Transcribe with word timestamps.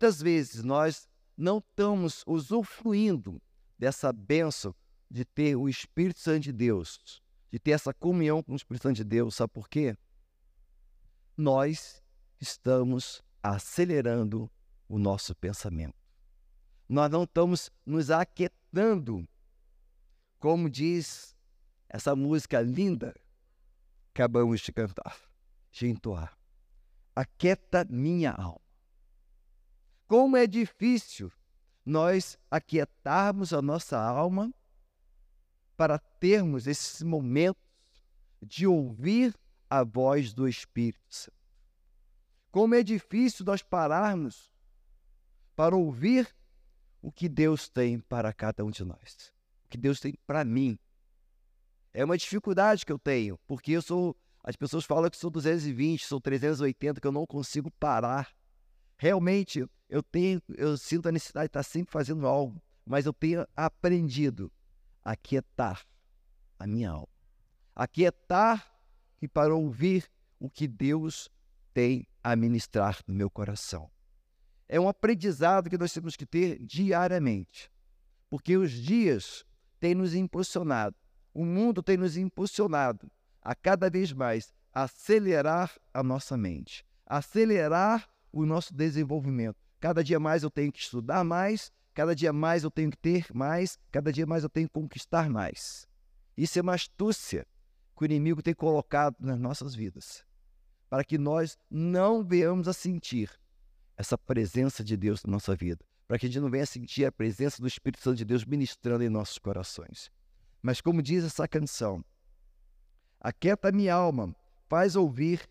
muitas 0.00 0.22
vezes 0.22 0.64
nós 0.64 1.06
não 1.36 1.58
estamos 1.58 2.24
usufruindo 2.26 3.40
dessa 3.78 4.10
benção 4.10 4.74
de 5.10 5.26
ter 5.26 5.56
o 5.56 5.68
Espírito 5.68 6.20
Santo 6.20 6.44
de 6.44 6.52
Deus, 6.52 7.20
de 7.52 7.58
ter 7.58 7.72
essa 7.72 7.92
comunhão 7.92 8.42
com 8.42 8.54
o 8.54 8.56
Espírito 8.56 8.84
Santo 8.84 8.96
de 8.96 9.04
Deus, 9.04 9.34
sabe 9.34 9.52
por 9.52 9.68
quê? 9.68 9.94
Nós 11.36 12.02
estamos 12.40 13.22
acelerando 13.42 14.50
o 14.88 14.98
nosso 14.98 15.34
pensamento. 15.34 15.94
Nós 16.88 17.10
não 17.10 17.24
estamos 17.24 17.70
nos 17.84 18.10
aquietando, 18.10 19.28
como 20.38 20.70
diz 20.70 21.36
essa 21.90 22.16
música 22.16 22.62
linda 22.62 23.12
que 24.14 24.22
acabamos 24.22 24.62
de 24.62 24.72
cantar, 24.72 25.20
de 25.70 25.88
entoar. 25.88 26.34
Aquieta 27.14 27.84
minha 27.84 28.32
alma. 28.32 28.59
Como 30.10 30.36
é 30.36 30.44
difícil 30.44 31.30
nós 31.86 32.36
aquietarmos 32.50 33.52
a 33.52 33.62
nossa 33.62 33.96
alma 33.96 34.52
para 35.76 36.00
termos 36.00 36.66
esses 36.66 37.00
momentos 37.00 37.62
de 38.42 38.66
ouvir 38.66 39.32
a 39.70 39.84
voz 39.84 40.32
do 40.32 40.48
Espírito 40.48 41.00
Santo. 41.08 41.38
Como 42.50 42.74
é 42.74 42.82
difícil 42.82 43.44
nós 43.44 43.62
pararmos 43.62 44.52
para 45.54 45.76
ouvir 45.76 46.28
o 47.00 47.12
que 47.12 47.28
Deus 47.28 47.68
tem 47.68 48.00
para 48.00 48.32
cada 48.32 48.64
um 48.64 48.70
de 48.72 48.84
nós, 48.84 49.32
o 49.64 49.68
que 49.68 49.78
Deus 49.78 50.00
tem 50.00 50.14
para 50.26 50.44
mim. 50.44 50.76
É 51.94 52.04
uma 52.04 52.18
dificuldade 52.18 52.84
que 52.84 52.90
eu 52.90 52.98
tenho, 52.98 53.38
porque 53.46 53.70
eu 53.70 53.80
sou. 53.80 54.16
As 54.42 54.56
pessoas 54.56 54.84
falam 54.84 55.08
que 55.08 55.16
sou 55.16 55.30
220, 55.30 56.04
sou 56.04 56.20
380, 56.20 57.00
que 57.00 57.06
eu 57.06 57.12
não 57.12 57.24
consigo 57.24 57.70
parar. 57.70 58.28
Realmente, 59.00 59.66
eu 59.88 60.02
tenho, 60.02 60.42
eu 60.58 60.76
sinto 60.76 61.08
a 61.08 61.12
necessidade 61.12 61.46
de 61.46 61.48
estar 61.52 61.62
sempre 61.62 61.90
fazendo 61.90 62.26
algo, 62.26 62.62
mas 62.84 63.06
eu 63.06 63.14
tenho 63.14 63.46
aprendido 63.56 64.52
a 65.02 65.16
quietar 65.16 65.86
a 66.58 66.66
minha 66.66 66.90
alma. 66.90 67.08
A 67.74 67.88
quietar 67.88 68.78
e 69.22 69.26
para 69.26 69.54
ouvir 69.54 70.06
o 70.38 70.50
que 70.50 70.68
Deus 70.68 71.30
tem 71.72 72.06
a 72.22 72.36
ministrar 72.36 72.98
no 73.06 73.14
meu 73.14 73.30
coração. 73.30 73.90
É 74.68 74.78
um 74.78 74.86
aprendizado 74.86 75.70
que 75.70 75.78
nós 75.78 75.94
temos 75.94 76.14
que 76.14 76.26
ter 76.26 76.62
diariamente, 76.62 77.72
porque 78.28 78.58
os 78.58 78.70
dias 78.70 79.46
têm 79.80 79.94
nos 79.94 80.14
impulsionado, 80.14 80.94
o 81.32 81.46
mundo 81.46 81.82
tem 81.82 81.96
nos 81.96 82.18
impulsionado 82.18 83.10
a 83.40 83.54
cada 83.54 83.88
vez 83.88 84.12
mais 84.12 84.52
acelerar 84.74 85.74
a 85.94 86.02
nossa 86.02 86.36
mente, 86.36 86.84
acelerar 87.06 88.06
o 88.32 88.46
nosso 88.46 88.74
desenvolvimento. 88.74 89.56
Cada 89.78 90.04
dia 90.04 90.20
mais 90.20 90.42
eu 90.42 90.50
tenho 90.50 90.72
que 90.72 90.78
estudar 90.78 91.24
mais, 91.24 91.72
cada 91.94 92.14
dia 92.14 92.32
mais 92.32 92.64
eu 92.64 92.70
tenho 92.70 92.90
que 92.90 92.98
ter 92.98 93.26
mais, 93.32 93.78
cada 93.90 94.12
dia 94.12 94.26
mais 94.26 94.42
eu 94.42 94.50
tenho 94.50 94.68
que 94.68 94.74
conquistar 94.74 95.28
mais. 95.28 95.88
Isso 96.36 96.58
é 96.58 96.62
uma 96.62 96.74
astúcia 96.74 97.46
que 97.96 98.04
o 98.04 98.06
inimigo 98.06 98.42
tem 98.42 98.54
colocado 98.54 99.16
nas 99.20 99.38
nossas 99.38 99.74
vidas, 99.74 100.24
para 100.88 101.04
que 101.04 101.18
nós 101.18 101.58
não 101.70 102.24
venhamos 102.24 102.68
a 102.68 102.72
sentir 102.72 103.30
essa 103.96 104.16
presença 104.16 104.82
de 104.82 104.96
Deus 104.96 105.22
na 105.24 105.32
nossa 105.32 105.54
vida, 105.54 105.84
para 106.08 106.18
que 106.18 106.26
a 106.26 106.28
gente 106.28 106.40
não 106.40 106.50
venha 106.50 106.64
a 106.64 106.66
sentir 106.66 107.04
a 107.04 107.12
presença 107.12 107.60
do 107.60 107.68
Espírito 107.68 108.02
Santo 108.02 108.16
de 108.16 108.24
Deus 108.24 108.44
ministrando 108.44 109.04
em 109.04 109.08
nossos 109.10 109.38
corações. 109.38 110.10
Mas 110.62 110.80
como 110.80 111.02
diz 111.02 111.24
essa 111.24 111.46
canção, 111.46 112.02
aquieta 113.20 113.70
minha 113.70 113.94
alma, 113.94 114.34
faz 114.68 114.96
ouvir, 114.96 115.46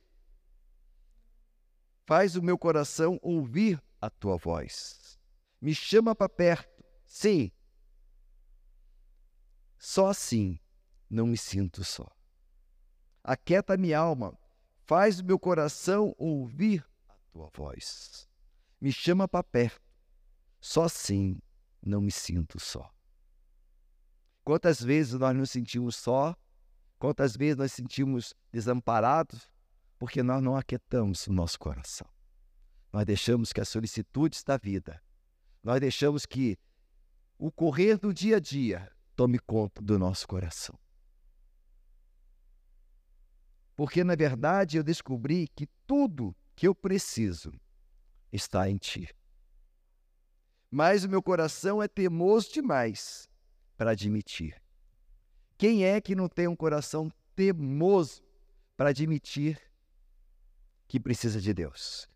faz 2.10 2.36
o 2.36 2.42
meu 2.42 2.58
coração 2.58 3.20
ouvir 3.22 3.80
a 4.02 4.10
tua 4.10 4.36
voz. 4.36 5.20
Me 5.62 5.76
chama 5.76 6.16
para 6.16 6.28
perto. 6.28 6.84
Sim. 7.06 7.52
Só 9.78 10.08
assim 10.08 10.60
não 11.08 11.28
me 11.28 11.38
sinto 11.38 11.84
só. 11.84 12.10
Aquieta 13.24 13.78
minha 13.78 14.00
alma, 14.00 14.36
faz 14.88 15.20
o 15.20 15.24
meu 15.24 15.38
coração 15.38 16.16
ouvir 16.18 16.84
a 17.08 17.14
tua 17.32 17.48
voz. 17.54 18.28
Me 18.82 18.92
chama 18.92 19.28
para 19.28 19.44
perto. 19.44 19.80
Só 20.60 20.86
assim 20.86 21.40
não 21.80 22.02
me 22.02 22.12
sinto 22.12 22.60
só. 22.60 22.92
Quantas 24.44 24.82
vezes 24.82 25.14
nós 25.14 25.38
nos 25.38 25.52
sentimos 25.52 25.96
só? 25.96 26.36
Quantas 26.98 27.38
vezes 27.38 27.58
nós 27.58 27.72
sentimos 27.72 28.34
desamparados? 28.52 29.48
Porque 30.00 30.24
nós 30.24 30.42
não 30.42 30.56
aquietamos 30.56 31.28
o 31.28 31.34
nosso 31.34 31.60
coração. 31.60 32.08
Nós 32.92 33.06
deixamos 33.06 33.52
que 33.54 33.60
as 33.60 33.68
solicitudes 33.68 34.44
da 34.44 34.58
vida, 34.58 35.04
nós 35.62 35.80
deixamos 35.80 36.26
que 36.26 36.58
o 37.38 37.52
correr 37.52 37.98
do 37.98 38.14
dia 38.14 38.38
a 38.38 38.40
dia 38.40 38.92
tome 39.16 39.38
conta 39.38 39.82
do 39.82 40.00
nosso 40.00 40.26
coração. 40.28 40.80
Porque, 43.76 44.04
na 44.04 44.16
verdade, 44.16 44.78
eu 44.78 44.84
descobri 44.84 45.48
que 45.50 45.68
tudo 45.86 46.36
que 46.56 46.68
eu 46.68 46.74
preciso 46.74 47.54
está 48.32 48.70
em 48.70 48.78
Ti. 48.78 49.14
Mas 50.72 51.04
o 51.04 51.10
meu 51.10 51.22
coração 51.22 51.82
é 51.82 51.88
temoso 51.88 52.52
demais 52.52 53.30
para 53.78 53.92
admitir. 53.92 54.62
Quem 55.58 55.84
é 55.84 56.00
que 56.00 56.16
não 56.16 56.28
tem 56.28 56.48
um 56.48 56.56
coração 56.56 57.12
temoso 57.36 58.22
para 58.76 58.90
admitir 58.90 59.69
que 60.90 61.00
precisa 61.00 61.40
de 61.40 61.54
Deus? 61.54 62.10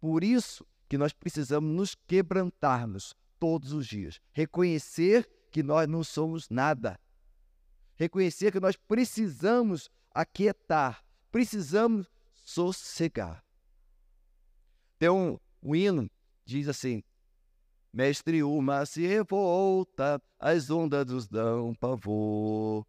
Por 0.00 0.24
isso 0.24 0.66
que 0.88 0.96
nós 0.96 1.12
precisamos 1.12 1.70
nos 1.74 1.94
quebrantarmos 1.94 3.14
todos 3.38 3.72
os 3.72 3.86
dias, 3.86 4.18
reconhecer 4.32 5.28
que 5.50 5.62
nós 5.62 5.86
não 5.86 6.02
somos 6.02 6.48
nada, 6.48 6.98
reconhecer 7.96 8.50
que 8.52 8.60
nós 8.60 8.76
precisamos 8.76 9.90
aquietar, 10.14 11.04
precisamos 11.30 12.08
sossegar. 12.34 13.44
Tem 14.98 15.10
um, 15.10 15.38
um 15.62 15.74
hino 15.74 16.08
diz 16.44 16.68
assim: 16.68 17.02
Mestre, 17.92 18.42
o 18.42 18.60
mar 18.60 18.86
se 18.86 19.06
revolta, 19.06 20.22
as 20.38 20.70
ondas 20.70 21.06
nos 21.06 21.28
dão 21.28 21.74
pavor. 21.74 22.86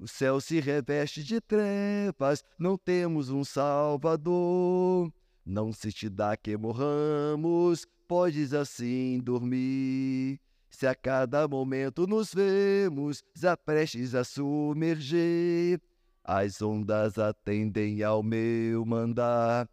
O 0.00 0.08
céu 0.08 0.40
se 0.40 0.58
reveste 0.60 1.22
de 1.22 1.42
trevas, 1.42 2.42
não 2.58 2.78
temos 2.78 3.28
um 3.28 3.44
salvador. 3.44 5.12
Não 5.44 5.74
se 5.74 5.92
te 5.92 6.08
dá 6.08 6.34
que 6.38 6.56
morramos, 6.56 7.84
podes 8.08 8.54
assim 8.54 9.20
dormir. 9.22 10.40
Se 10.70 10.86
a 10.86 10.94
cada 10.94 11.46
momento 11.46 12.06
nos 12.06 12.32
vemos, 12.32 13.22
já 13.36 13.54
prestes 13.58 14.14
a 14.14 14.24
submergir, 14.24 15.78
as 16.24 16.62
ondas 16.62 17.18
atendem 17.18 18.02
ao 18.02 18.22
meu 18.22 18.86
mandar. 18.86 19.68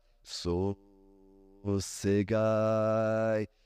Sossegai, 1.64 2.28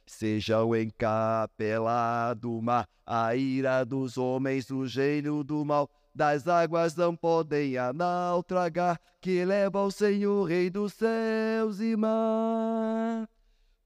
seja 0.06 0.64
o 0.64 0.76
encapelado 0.76 2.62
mar, 2.62 2.88
a 3.04 3.36
ira 3.36 3.84
dos 3.84 4.16
homens 4.16 4.68
do 4.68 4.86
gênio 4.86 5.44
do 5.44 5.66
mal 5.66 5.90
das 6.14 6.48
águas 6.48 6.96
não 6.96 7.16
podem 7.16 7.78
a 7.78 7.94
naufragar, 7.94 9.00
que 9.22 9.46
leva 9.46 9.82
o 9.82 9.92
Senhor, 9.92 10.44
Rei 10.46 10.70
dos 10.70 10.94
céus 10.94 11.80
e 11.80 11.96
mar. 11.96 13.30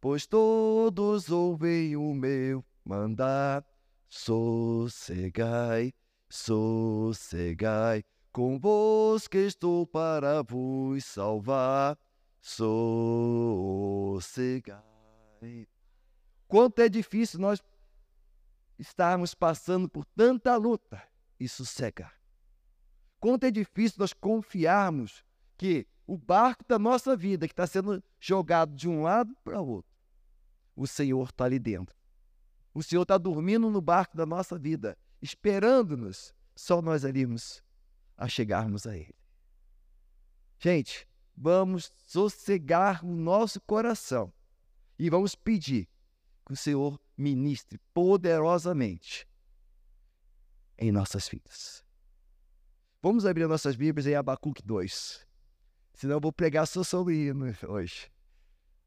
Pois 0.02 0.26
todos 0.26 1.30
ouvem 1.30 1.96
o 1.96 2.14
meu 2.14 2.66
mandar, 2.84 3.64
sossegai, 4.10 5.94
sossegai, 6.30 8.04
convosco 8.32 9.38
estou 9.38 9.86
para 9.88 10.42
vos 10.44 11.06
salvar, 11.06 11.98
sossegai. 12.42 13.26
Quanto 16.48 16.80
é 16.80 16.90
difícil 16.90 17.40
nós 17.40 17.64
estarmos 18.78 19.34
passando 19.34 19.90
por 19.90 20.06
tanta 20.06 20.56
luta 20.56 21.02
e 21.40 21.48
sossegar. 21.48 22.14
Quanto 23.20 23.46
é 23.46 23.52
difícil 23.52 23.98
nós 24.00 24.14
confiarmos 24.14 25.24
que 25.58 25.88
o 26.06 26.18
barco 26.18 26.64
da 26.68 26.78
nossa 26.78 27.16
vida, 27.16 27.48
que 27.48 27.54
está 27.54 27.66
sendo 27.66 28.04
jogado 28.20 28.76
de 28.76 28.88
um 28.88 29.02
lado 29.02 29.36
para 29.44 29.62
o 29.62 29.68
outro, 29.68 29.92
o 30.76 30.86
Senhor 30.86 31.30
está 31.30 31.46
ali 31.46 31.58
dentro. 31.58 31.96
O 32.74 32.84
Senhor 32.84 33.04
está 33.04 33.18
dormindo 33.18 33.70
no 33.70 33.82
barco 33.82 34.16
da 34.18 34.26
nossa 34.26 34.60
vida, 34.60 34.98
esperando-nos, 35.22 36.36
só 36.56 36.82
nós 36.82 37.06
alimos 37.06 37.64
a 38.18 38.28
chegarmos 38.28 38.86
a 38.86 38.96
Ele. 38.96 39.16
Gente, 40.60 41.08
vamos 41.36 41.92
sossegar 42.06 43.04
o 43.06 43.16
nosso 43.16 43.60
coração 43.62 44.32
e 45.00 45.10
vamos 45.10 45.36
pedir 45.36 45.88
que 46.46 46.54
o 46.54 46.56
Senhor 46.56 47.00
ministre 47.18 47.80
poderosamente 47.94 49.28
em 50.78 50.92
nossas 50.92 51.28
vidas. 51.28 51.84
Vamos 53.02 53.26
abrir 53.26 53.48
nossas 53.48 53.76
Bíblias 53.76 54.08
em 54.08 54.16
Abacuque 54.16 54.64
2. 54.64 55.26
Senão 55.94 56.16
eu 56.16 56.22
vou 56.22 56.34
pregar 56.34 56.68
só 56.68 56.84
sobre 56.84 57.32
hoje. 57.68 58.12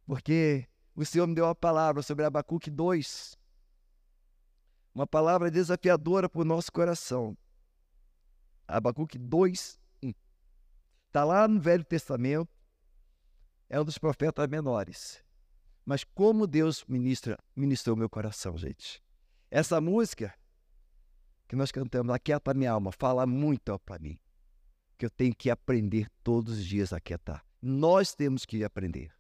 Porque 0.07 0.67
o 0.95 1.05
Senhor 1.05 1.27
me 1.27 1.35
deu 1.35 1.45
uma 1.45 1.55
palavra 1.55 2.03
sobre 2.03 2.25
Abacuque 2.25 2.71
2. 2.71 3.39
Uma 4.95 5.07
palavra 5.07 5.51
desafiadora 5.51 6.29
para 6.29 6.41
o 6.41 6.45
nosso 6.45 6.73
coração. 6.73 7.37
Abacuque 8.67 9.17
2, 9.17 9.79
1. 10.03 10.13
Está 11.07 11.25
lá 11.25 11.49
no 11.49 11.61
Velho 11.61 11.85
Testamento, 11.85 12.51
é 13.69 13.81
um 13.81 13.85
dos 13.85 13.97
profetas 13.97 14.47
menores. 14.49 15.25
Mas 15.85 16.05
como 16.05 16.47
Deus 16.47 16.85
ministra, 16.87 17.39
ministrou 17.57 17.97
meu 17.97 18.11
coração, 18.11 18.59
gente. 18.59 19.03
Essa 19.51 19.81
música 19.81 20.35
que 21.49 21.57
nós 21.57 21.73
cantamos, 21.73 22.15
Aquieta 22.15 22.53
Minha 22.53 22.73
Alma, 22.73 22.93
fala 22.93 23.27
muito 23.27 23.77
para 23.79 23.99
mim. 23.99 24.19
Que 24.99 25.07
eu 25.07 25.11
tenho 25.11 25.35
que 25.35 25.49
aprender 25.49 26.11
todos 26.23 26.59
os 26.59 26.65
dias 26.65 26.93
a 26.93 26.99
aquietar. 26.99 27.43
Nós 27.63 28.15
temos 28.15 28.45
que 28.45 28.63
aprender. 28.63 29.11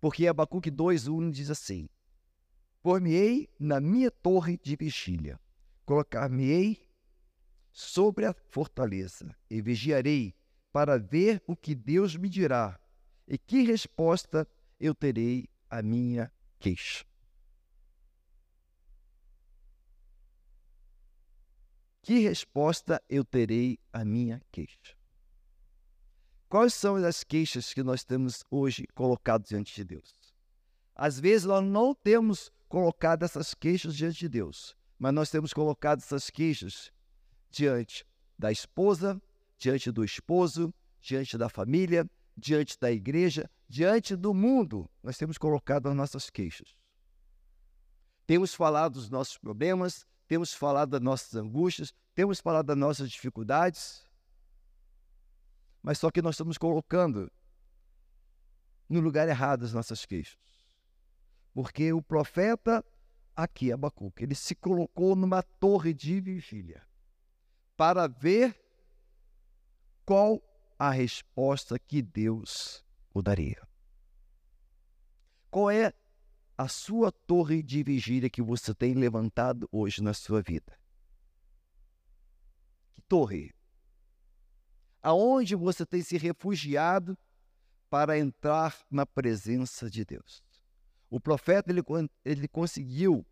Porque 0.00 0.28
Abacuque 0.28 0.70
2,1 0.70 1.30
diz 1.32 1.50
assim: 1.50 1.88
Por-me-ei 2.82 3.48
na 3.58 3.80
minha 3.80 4.10
torre 4.10 4.56
de 4.62 4.76
vigília, 4.76 5.40
colocar-me-ei 5.84 6.86
sobre 7.72 8.26
a 8.26 8.34
fortaleza 8.48 9.34
e 9.50 9.60
vigiarei 9.60 10.34
para 10.70 10.98
ver 10.98 11.42
o 11.46 11.56
que 11.56 11.74
Deus 11.74 12.14
me 12.14 12.28
dirá 12.28 12.78
e 13.26 13.36
que 13.36 13.62
resposta 13.62 14.46
eu 14.78 14.94
terei 14.94 15.48
à 15.68 15.82
minha 15.82 16.30
queixa. 16.60 17.04
Que 22.06 22.20
resposta 22.20 23.02
eu 23.08 23.24
terei 23.24 23.80
à 23.92 24.04
minha 24.04 24.40
queixa? 24.52 24.96
Quais 26.48 26.72
são 26.72 26.94
as 26.94 27.24
queixas 27.24 27.74
que 27.74 27.82
nós 27.82 28.04
temos 28.04 28.44
hoje 28.48 28.86
colocadas 28.94 29.48
diante 29.48 29.74
de 29.74 29.82
Deus? 29.82 30.14
Às 30.94 31.18
vezes 31.18 31.44
nós 31.44 31.64
não 31.64 31.92
temos 31.92 32.52
colocado 32.68 33.24
essas 33.24 33.54
queixas 33.54 33.96
diante 33.96 34.20
de 34.20 34.28
Deus, 34.28 34.76
mas 34.96 35.12
nós 35.12 35.30
temos 35.30 35.52
colocado 35.52 35.98
essas 35.98 36.30
queixas 36.30 36.92
diante 37.50 38.06
da 38.38 38.52
esposa, 38.52 39.20
diante 39.58 39.90
do 39.90 40.04
esposo, 40.04 40.72
diante 41.00 41.36
da 41.36 41.48
família, 41.48 42.08
diante 42.36 42.78
da 42.78 42.92
igreja, 42.92 43.50
diante 43.68 44.14
do 44.14 44.32
mundo. 44.32 44.88
Nós 45.02 45.18
temos 45.18 45.36
colocado 45.36 45.88
as 45.88 45.96
nossas 45.96 46.30
queixas. 46.30 46.76
Temos 48.28 48.54
falado 48.54 48.92
dos 48.92 49.10
nossos 49.10 49.36
problemas, 49.36 50.06
temos 50.26 50.52
falado 50.52 50.90
das 50.90 51.00
nossas 51.00 51.34
angústias, 51.34 51.94
temos 52.14 52.40
falado 52.40 52.66
das 52.66 52.76
nossas 52.76 53.10
dificuldades, 53.10 54.04
mas 55.82 55.98
só 55.98 56.10
que 56.10 56.22
nós 56.22 56.34
estamos 56.34 56.58
colocando 56.58 57.30
no 58.88 59.00
lugar 59.00 59.28
errado 59.28 59.64
as 59.64 59.72
nossas 59.72 60.04
queixas. 60.04 60.38
Porque 61.54 61.92
o 61.92 62.02
profeta 62.02 62.84
aqui, 63.34 63.70
Abacuque, 63.70 64.24
ele 64.24 64.34
se 64.34 64.54
colocou 64.54 65.14
numa 65.14 65.42
torre 65.42 65.94
de 65.94 66.20
vigília 66.20 66.82
para 67.76 68.06
ver 68.06 68.58
qual 70.04 70.42
a 70.78 70.90
resposta 70.90 71.78
que 71.78 72.02
Deus 72.02 72.84
o 73.12 73.22
daria. 73.22 73.66
Qual 75.50 75.70
é 75.70 75.92
a 76.56 76.68
sua 76.68 77.12
torre 77.12 77.62
de 77.62 77.82
vigília 77.82 78.30
que 78.30 78.42
você 78.42 78.74
tem 78.74 78.94
levantado 78.94 79.68
hoje 79.70 80.02
na 80.02 80.14
sua 80.14 80.42
vida? 80.42 80.78
Que 82.94 83.02
torre? 83.02 83.54
Aonde 85.02 85.54
você 85.54 85.84
tem 85.84 86.02
se 86.02 86.16
refugiado 86.16 87.16
para 87.88 88.18
entrar 88.18 88.76
na 88.90 89.04
presença 89.06 89.90
de 89.90 90.04
Deus? 90.04 90.42
O 91.08 91.20
profeta 91.20 91.70
ele, 91.70 91.82
ele 92.24 92.48
conseguiu 92.48 93.24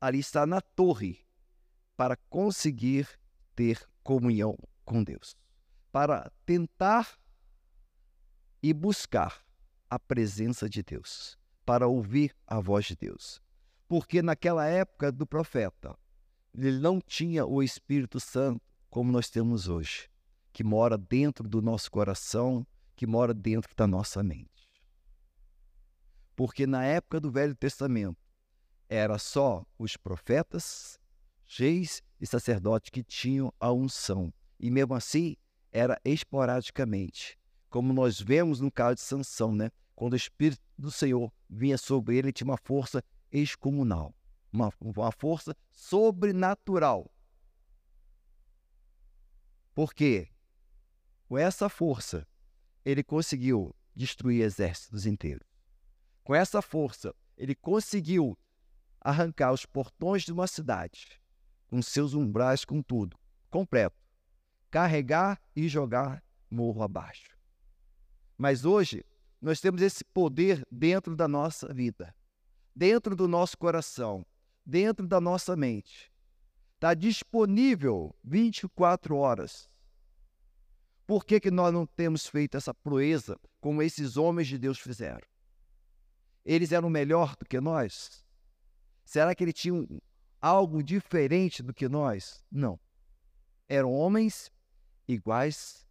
ali 0.00 0.18
estar 0.18 0.46
na 0.46 0.60
torre 0.60 1.24
para 1.96 2.16
conseguir 2.28 3.08
ter 3.54 3.88
comunhão 4.02 4.58
com 4.84 5.04
Deus 5.04 5.36
para 5.92 6.32
tentar 6.46 7.18
e 8.62 8.72
buscar 8.72 9.44
a 9.90 9.98
presença 9.98 10.68
de 10.68 10.82
Deus, 10.82 11.38
para 11.64 11.86
ouvir 11.86 12.34
a 12.46 12.60
voz 12.60 12.86
de 12.86 12.96
Deus. 12.96 13.40
Porque 13.88 14.22
naquela 14.22 14.66
época 14.66 15.12
do 15.12 15.26
profeta, 15.26 15.96
ele 16.54 16.78
não 16.78 17.00
tinha 17.00 17.46
o 17.46 17.62
Espírito 17.62 18.20
Santo 18.20 18.60
como 18.90 19.10
nós 19.10 19.30
temos 19.30 19.68
hoje, 19.68 20.08
que 20.52 20.62
mora 20.62 20.98
dentro 20.98 21.48
do 21.48 21.62
nosso 21.62 21.90
coração, 21.90 22.66
que 22.94 23.06
mora 23.06 23.32
dentro 23.32 23.74
da 23.74 23.86
nossa 23.86 24.22
mente. 24.22 24.50
Porque 26.36 26.66
na 26.66 26.84
época 26.84 27.20
do 27.20 27.30
Velho 27.30 27.54
Testamento, 27.54 28.18
era 28.88 29.18
só 29.18 29.64
os 29.78 29.96
profetas, 29.96 30.98
reis 31.46 32.02
e 32.20 32.26
sacerdotes 32.26 32.90
que 32.90 33.02
tinham 33.02 33.52
a 33.58 33.72
unção. 33.72 34.32
E 34.60 34.70
mesmo 34.70 34.94
assim, 34.94 35.36
era 35.72 35.98
esporadicamente, 36.04 37.38
como 37.70 37.94
nós 37.94 38.20
vemos 38.20 38.60
no 38.60 38.70
caso 38.70 38.96
de 38.96 39.00
Sansão, 39.00 39.54
né? 39.54 39.70
Quando 40.02 40.14
o 40.14 40.16
Espírito 40.16 40.60
do 40.76 40.90
Senhor 40.90 41.32
vinha 41.48 41.78
sobre 41.78 42.16
ele, 42.16 42.32
tinha 42.32 42.50
uma 42.50 42.56
força 42.56 43.04
excomunal, 43.30 44.12
uma, 44.52 44.72
uma 44.80 45.12
força 45.12 45.56
sobrenatural. 45.70 47.08
Por 49.72 49.94
quê? 49.94 50.28
Com 51.28 51.38
essa 51.38 51.68
força, 51.68 52.26
ele 52.84 53.04
conseguiu 53.04 53.72
destruir 53.94 54.42
exércitos 54.42 55.06
inteiros. 55.06 55.46
Com 56.24 56.34
essa 56.34 56.60
força, 56.60 57.14
ele 57.36 57.54
conseguiu 57.54 58.36
arrancar 59.00 59.52
os 59.52 59.64
portões 59.64 60.24
de 60.24 60.32
uma 60.32 60.48
cidade, 60.48 61.22
com 61.68 61.80
seus 61.80 62.12
umbrais, 62.12 62.64
com 62.64 62.82
tudo, 62.82 63.16
completo 63.48 64.02
carregar 64.68 65.40
e 65.54 65.68
jogar 65.68 66.24
morro 66.50 66.82
abaixo. 66.82 67.38
Mas 68.36 68.64
hoje, 68.64 69.04
nós 69.42 69.60
temos 69.60 69.82
esse 69.82 70.04
poder 70.04 70.64
dentro 70.70 71.16
da 71.16 71.26
nossa 71.26 71.74
vida, 71.74 72.14
dentro 72.74 73.16
do 73.16 73.26
nosso 73.26 73.58
coração, 73.58 74.24
dentro 74.64 75.04
da 75.04 75.20
nossa 75.20 75.56
mente. 75.56 76.12
Está 76.74 76.94
disponível 76.94 78.14
24 78.22 79.16
horas. 79.16 79.68
Por 81.04 81.26
que, 81.26 81.40
que 81.40 81.50
nós 81.50 81.74
não 81.74 81.84
temos 81.84 82.24
feito 82.24 82.56
essa 82.56 82.72
proeza 82.72 83.36
como 83.60 83.82
esses 83.82 84.16
homens 84.16 84.46
de 84.46 84.56
Deus 84.56 84.78
fizeram? 84.78 85.26
Eles 86.44 86.70
eram 86.70 86.88
melhor 86.88 87.34
do 87.36 87.44
que 87.44 87.60
nós? 87.60 88.24
Será 89.04 89.34
que 89.34 89.42
eles 89.42 89.54
tinham 89.54 89.86
algo 90.40 90.84
diferente 90.84 91.64
do 91.64 91.74
que 91.74 91.88
nós? 91.88 92.44
Não. 92.50 92.78
Eram 93.68 93.92
homens 93.92 94.52
iguais 95.08 95.84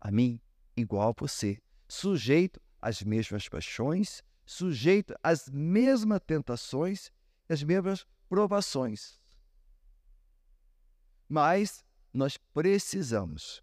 a 0.00 0.10
mim, 0.10 0.40
igual 0.76 1.10
a 1.10 1.14
você, 1.16 1.60
sujeito 1.88 2.60
às 2.80 3.02
mesmas 3.02 3.48
paixões, 3.48 4.22
sujeito 4.44 5.14
às 5.22 5.48
mesmas 5.48 6.20
tentações, 6.26 7.10
às 7.48 7.62
mesmas 7.62 8.06
provações. 8.28 9.20
Mas 11.28 11.84
nós 12.12 12.36
precisamos 12.36 13.62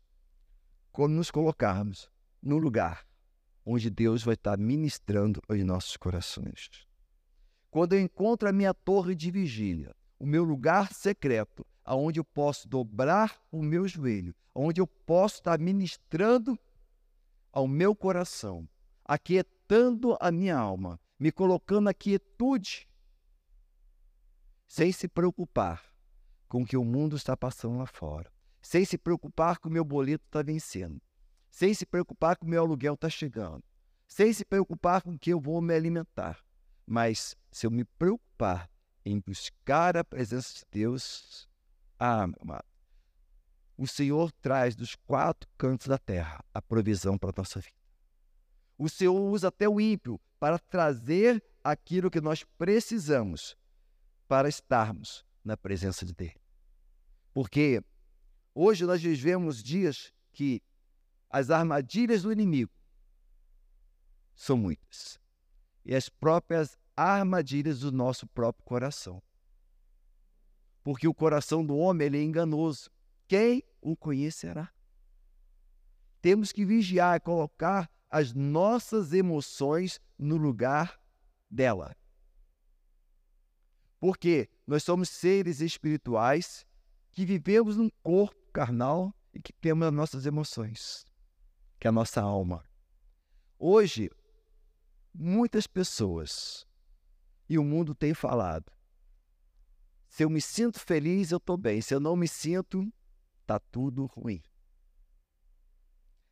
nos 1.09 1.29
colocarmos 1.29 2.09
no 2.41 2.57
lugar 2.57 3.05
onde 3.65 3.89
Deus 3.89 4.23
vai 4.23 4.35
estar 4.35 4.57
ministrando 4.57 5.41
aos 5.49 5.63
nossos 5.63 5.97
corações. 5.97 6.69
Quando 7.71 7.93
eu 7.93 7.99
encontro 7.99 8.47
a 8.47 8.53
minha 8.53 8.73
torre 8.73 9.15
de 9.15 9.31
vigília, 9.31 9.93
o 10.19 10.25
meu 10.25 10.43
lugar 10.43 10.93
secreto, 10.93 11.65
aonde 11.83 12.19
eu 12.19 12.23
posso 12.23 12.67
dobrar 12.69 13.41
o 13.51 13.61
meu 13.61 13.87
joelho, 13.87 14.35
onde 14.53 14.79
eu 14.79 14.87
posso 14.87 15.35
estar 15.35 15.59
ministrando 15.59 16.57
ao 17.51 17.67
meu 17.67 17.95
coração, 17.95 18.67
aquietando 19.05 20.17
a 20.19 20.31
minha 20.31 20.57
alma, 20.57 20.99
me 21.19 21.31
colocando 21.31 21.81
na 21.81 21.93
quietude, 21.93 22.89
sem 24.67 24.91
se 24.91 25.07
preocupar 25.07 25.83
com 26.47 26.63
o 26.63 26.65
que 26.65 26.75
o 26.75 26.83
mundo 26.83 27.15
está 27.15 27.37
passando 27.37 27.77
lá 27.77 27.85
fora, 27.85 28.31
sem 28.61 28.83
se 28.83 28.97
preocupar 28.97 29.59
com 29.59 29.69
o 29.69 29.71
meu 29.71 29.85
boleto 29.85 30.25
está 30.25 30.41
vencendo, 30.41 31.01
sem 31.49 31.73
se 31.73 31.85
preocupar 31.85 32.35
com 32.35 32.45
o 32.45 32.49
meu 32.49 32.61
aluguel 32.61 32.95
está 32.95 33.09
chegando, 33.09 33.63
sem 34.07 34.33
se 34.33 34.43
preocupar 34.43 35.01
com 35.01 35.11
o 35.11 35.19
que 35.19 35.31
eu 35.31 35.39
vou 35.39 35.61
me 35.61 35.73
alimentar. 35.73 36.43
Mas 36.85 37.35
se 37.51 37.65
eu 37.65 37.71
me 37.71 37.83
preocupar 37.83 38.69
em 39.03 39.19
buscar 39.19 39.95
a 39.95 40.03
presença 40.03 40.53
de 40.55 40.65
Deus, 40.71 41.47
ah, 41.99 42.27
meu 42.27 42.37
amado, 42.41 42.65
o 43.77 43.87
Senhor 43.87 44.31
traz 44.31 44.75
dos 44.75 44.95
quatro 44.95 45.49
cantos 45.57 45.87
da 45.87 45.97
terra 45.97 46.43
a 46.53 46.61
provisão 46.61 47.17
para 47.17 47.29
a 47.29 47.33
nossa 47.37 47.59
vida. 47.59 47.84
O 48.77 48.89
Senhor 48.89 49.13
usa 49.13 49.47
até 49.47 49.67
o 49.67 49.79
ímpio 49.79 50.19
para 50.39 50.59
trazer 50.59 51.43
aquilo 51.63 52.11
que 52.11 52.21
nós 52.21 52.43
precisamos 52.43 53.57
para 54.27 54.49
estarmos 54.49 55.25
na 55.43 55.55
presença 55.55 56.05
de 56.05 56.13
Deus. 56.13 56.35
Porque 57.33 57.81
hoje 58.53 58.85
nós 58.85 59.01
vivemos 59.01 59.63
dias 59.63 60.11
que 60.33 60.61
as 61.29 61.49
armadilhas 61.49 62.23
do 62.23 62.31
inimigo 62.31 62.71
são 64.35 64.57
muitas. 64.57 65.19
E 65.85 65.95
as 65.95 66.09
próprias 66.09 66.77
armadilhas 66.95 67.79
do 67.79 67.91
nosso 67.91 68.27
próprio 68.27 68.65
coração. 68.65 69.21
Porque 70.83 71.07
o 71.07 71.13
coração 71.13 71.65
do 71.65 71.75
homem 71.77 72.07
ele 72.07 72.17
é 72.17 72.23
enganoso. 72.23 72.89
Quem 73.27 73.63
o 73.81 73.95
conhecerá? 73.95 74.71
Temos 76.21 76.51
que 76.51 76.65
vigiar, 76.65 77.21
colocar 77.21 77.89
as 78.09 78.33
nossas 78.33 79.13
emoções 79.13 79.99
no 80.17 80.37
lugar 80.37 80.99
dela. 81.49 81.95
Porque 83.99 84.49
nós 84.67 84.83
somos 84.83 85.09
seres 85.09 85.61
espirituais 85.61 86.65
que 87.11 87.25
vivemos 87.25 87.77
num 87.77 87.89
corpo 88.03 88.51
carnal 88.51 89.13
e 89.33 89.41
que 89.41 89.53
temos 89.53 89.87
as 89.87 89.93
nossas 89.93 90.25
emoções, 90.25 91.05
que 91.79 91.87
é 91.87 91.89
a 91.89 91.91
nossa 91.91 92.21
alma. 92.21 92.63
Hoje, 93.57 94.09
muitas 95.13 95.65
pessoas 95.65 96.67
e 97.49 97.57
o 97.57 97.63
mundo 97.63 97.95
tem 97.95 98.13
falado: 98.13 98.71
se 100.07 100.23
eu 100.23 100.29
me 100.29 100.41
sinto 100.41 100.79
feliz, 100.79 101.31
eu 101.31 101.37
estou 101.37 101.57
bem. 101.57 101.81
Se 101.81 101.93
eu 101.93 101.99
não 101.99 102.15
me 102.15 102.27
sinto, 102.27 102.91
está 103.41 103.59
tudo 103.59 104.05
ruim. 104.05 104.41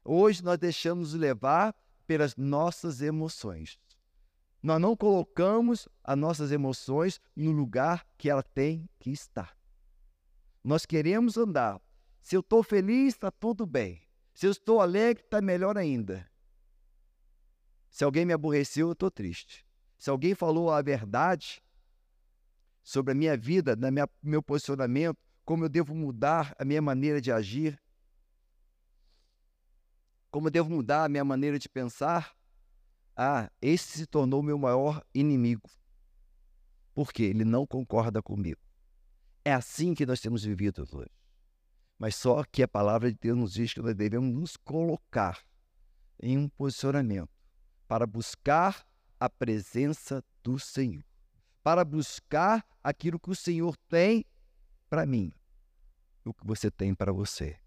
Hoje 0.04 0.44
nós 0.44 0.58
deixamos 0.58 1.14
levar 1.14 1.76
pelas 2.06 2.36
nossas 2.36 3.02
emoções. 3.02 3.80
Nós 4.62 4.80
não 4.80 4.96
colocamos 4.96 5.88
as 6.04 6.18
nossas 6.18 6.52
emoções 6.52 7.20
no 7.36 7.52
lugar 7.52 8.06
que 8.18 8.30
ela 8.30 8.44
tem 8.44 8.90
que 9.00 9.12
estar. 9.12 9.58
Nós 10.64 10.86
queremos 10.86 11.38
andar. 11.38 11.82
Se 12.22 12.36
eu 12.36 12.40
estou 12.40 12.64
feliz, 12.64 13.14
está 13.14 13.30
tudo 13.30 13.66
bem. 13.66 14.02
Se 14.34 14.48
eu 14.48 14.52
estou 14.52 14.80
alegre, 14.80 15.24
está 15.24 15.42
melhor 15.42 15.78
ainda. 15.78 16.30
Se 17.90 18.04
alguém 18.04 18.26
me 18.26 18.34
aborreceu, 18.34 18.88
eu 18.88 18.94
estou 18.94 19.12
triste. 19.12 19.66
Se 19.98 20.10
alguém 20.10 20.34
falou 20.34 20.72
a 20.72 20.82
verdade 20.82 21.62
sobre 22.82 23.12
a 23.12 23.16
minha 23.16 23.38
vida, 23.38 23.76
na 23.76 23.92
minha, 23.92 24.10
meu 24.22 24.42
posicionamento, 24.42 25.18
como 25.46 25.66
eu 25.66 25.70
devo 25.70 25.94
mudar 25.94 26.56
a 26.58 26.66
minha 26.66 26.82
maneira 26.82 27.20
de 27.20 27.32
agir, 27.32 27.80
como 30.34 30.50
devo 30.50 30.68
mudar 30.72 31.04
a 31.04 31.10
minha 31.10 31.24
maneira 31.24 31.60
de 31.60 31.70
pensar, 31.70 32.36
ah, 33.16 33.52
esse 33.62 34.00
se 34.00 34.08
tornou 34.08 34.42
meu 34.42 34.58
maior 34.58 35.06
inimigo. 35.14 35.70
Porque 36.92 37.22
ele 37.22 37.46
não 37.46 37.68
concorda 37.68 38.20
comigo. 38.20 38.60
É 39.46 39.54
assim 39.54 39.94
que 39.94 40.08
nós 40.08 40.20
temos 40.20 40.44
vivido 40.44 40.88
hoje. 40.92 41.12
Mas 42.00 42.16
só 42.16 42.44
que 42.46 42.64
a 42.64 42.68
palavra 42.68 43.12
de 43.12 43.18
Deus 43.22 43.38
nos 43.38 43.54
diz 43.54 43.76
que 43.76 43.80
nós 43.80 43.94
devemos 43.94 44.34
nos 44.34 44.58
colocar 44.58 45.40
em 46.20 46.36
um 46.36 46.50
posicionamento 46.50 47.30
para 47.88 48.08
buscar 48.08 48.88
a 49.20 49.30
presença 49.30 50.24
do 50.42 50.58
Senhor, 50.58 51.06
para 51.62 51.86
buscar 51.86 52.66
aquilo 52.84 53.20
que 53.20 53.30
o 53.30 53.36
Senhor 53.36 53.78
tem 53.88 54.26
para 54.90 55.06
mim, 55.06 55.32
o 56.26 56.34
que 56.34 56.44
você 56.44 56.72
tem 56.72 56.96
para 56.96 57.12
você. 57.12 57.63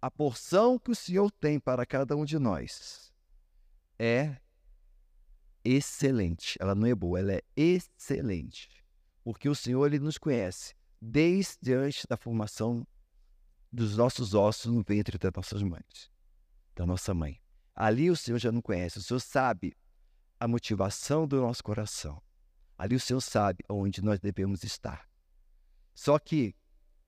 A 0.00 0.10
porção 0.10 0.78
que 0.78 0.90
o 0.90 0.94
Senhor 0.94 1.30
tem 1.30 1.58
para 1.58 1.86
cada 1.86 2.16
um 2.16 2.24
de 2.24 2.38
nós 2.38 3.12
é 3.98 4.36
excelente. 5.64 6.56
Ela 6.60 6.74
não 6.74 6.86
é 6.86 6.94
boa, 6.94 7.18
ela 7.18 7.32
é 7.32 7.42
excelente. 7.56 8.84
Porque 9.24 9.48
o 9.48 9.54
Senhor 9.54 9.86
ele 9.86 9.98
nos 9.98 10.18
conhece 10.18 10.74
desde 11.00 11.74
antes 11.74 12.06
da 12.06 12.16
formação 12.16 12.86
dos 13.72 13.96
nossos 13.96 14.34
ossos 14.34 14.72
no 14.72 14.82
ventre 14.82 15.18
das 15.18 15.32
nossas 15.34 15.62
mães, 15.62 16.10
da 16.74 16.86
nossa 16.86 17.12
mãe. 17.12 17.40
Ali 17.74 18.10
o 18.10 18.16
Senhor 18.16 18.38
já 18.38 18.50
não 18.50 18.62
conhece, 18.62 18.98
o 18.98 19.02
Senhor 19.02 19.20
sabe 19.20 19.76
a 20.38 20.46
motivação 20.46 21.26
do 21.26 21.40
nosso 21.40 21.62
coração. 21.62 22.22
Ali 22.78 22.94
o 22.94 23.00
Senhor 23.00 23.20
sabe 23.20 23.64
onde 23.68 24.02
nós 24.02 24.20
devemos 24.20 24.62
estar. 24.62 25.08
Só 25.94 26.18
que 26.18 26.54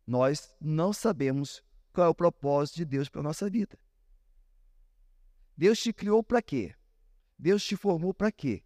nós 0.06 0.54
não 0.60 0.92
sabemos 0.92 1.62
qual 1.98 2.06
é 2.06 2.10
o 2.10 2.14
propósito 2.14 2.76
de 2.76 2.84
Deus 2.84 3.08
para 3.08 3.22
a 3.22 3.24
nossa 3.24 3.50
vida. 3.50 3.76
Deus 5.56 5.80
te 5.80 5.92
criou 5.92 6.22
para 6.22 6.40
quê? 6.40 6.72
Deus 7.36 7.64
te 7.64 7.74
formou 7.74 8.14
para 8.14 8.30
quê? 8.30 8.62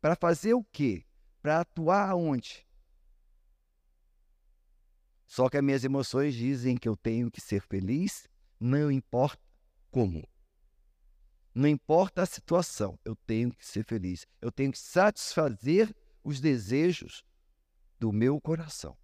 Para 0.00 0.16
fazer 0.16 0.54
o 0.54 0.64
quê? 0.64 1.04
Para 1.42 1.60
atuar 1.60 2.08
aonde? 2.08 2.66
Só 5.26 5.50
que 5.50 5.58
as 5.58 5.62
minhas 5.62 5.84
emoções 5.84 6.34
dizem 6.34 6.78
que 6.78 6.88
eu 6.88 6.96
tenho 6.96 7.30
que 7.30 7.42
ser 7.42 7.60
feliz, 7.60 8.26
não 8.58 8.90
importa 8.90 9.42
como. 9.90 10.26
Não 11.54 11.68
importa 11.68 12.22
a 12.22 12.26
situação, 12.26 12.98
eu 13.04 13.14
tenho 13.14 13.54
que 13.54 13.66
ser 13.66 13.84
feliz. 13.84 14.26
Eu 14.40 14.50
tenho 14.50 14.72
que 14.72 14.78
satisfazer 14.78 15.94
os 16.24 16.40
desejos 16.40 17.22
do 17.98 18.10
meu 18.12 18.40
coração. 18.40 18.96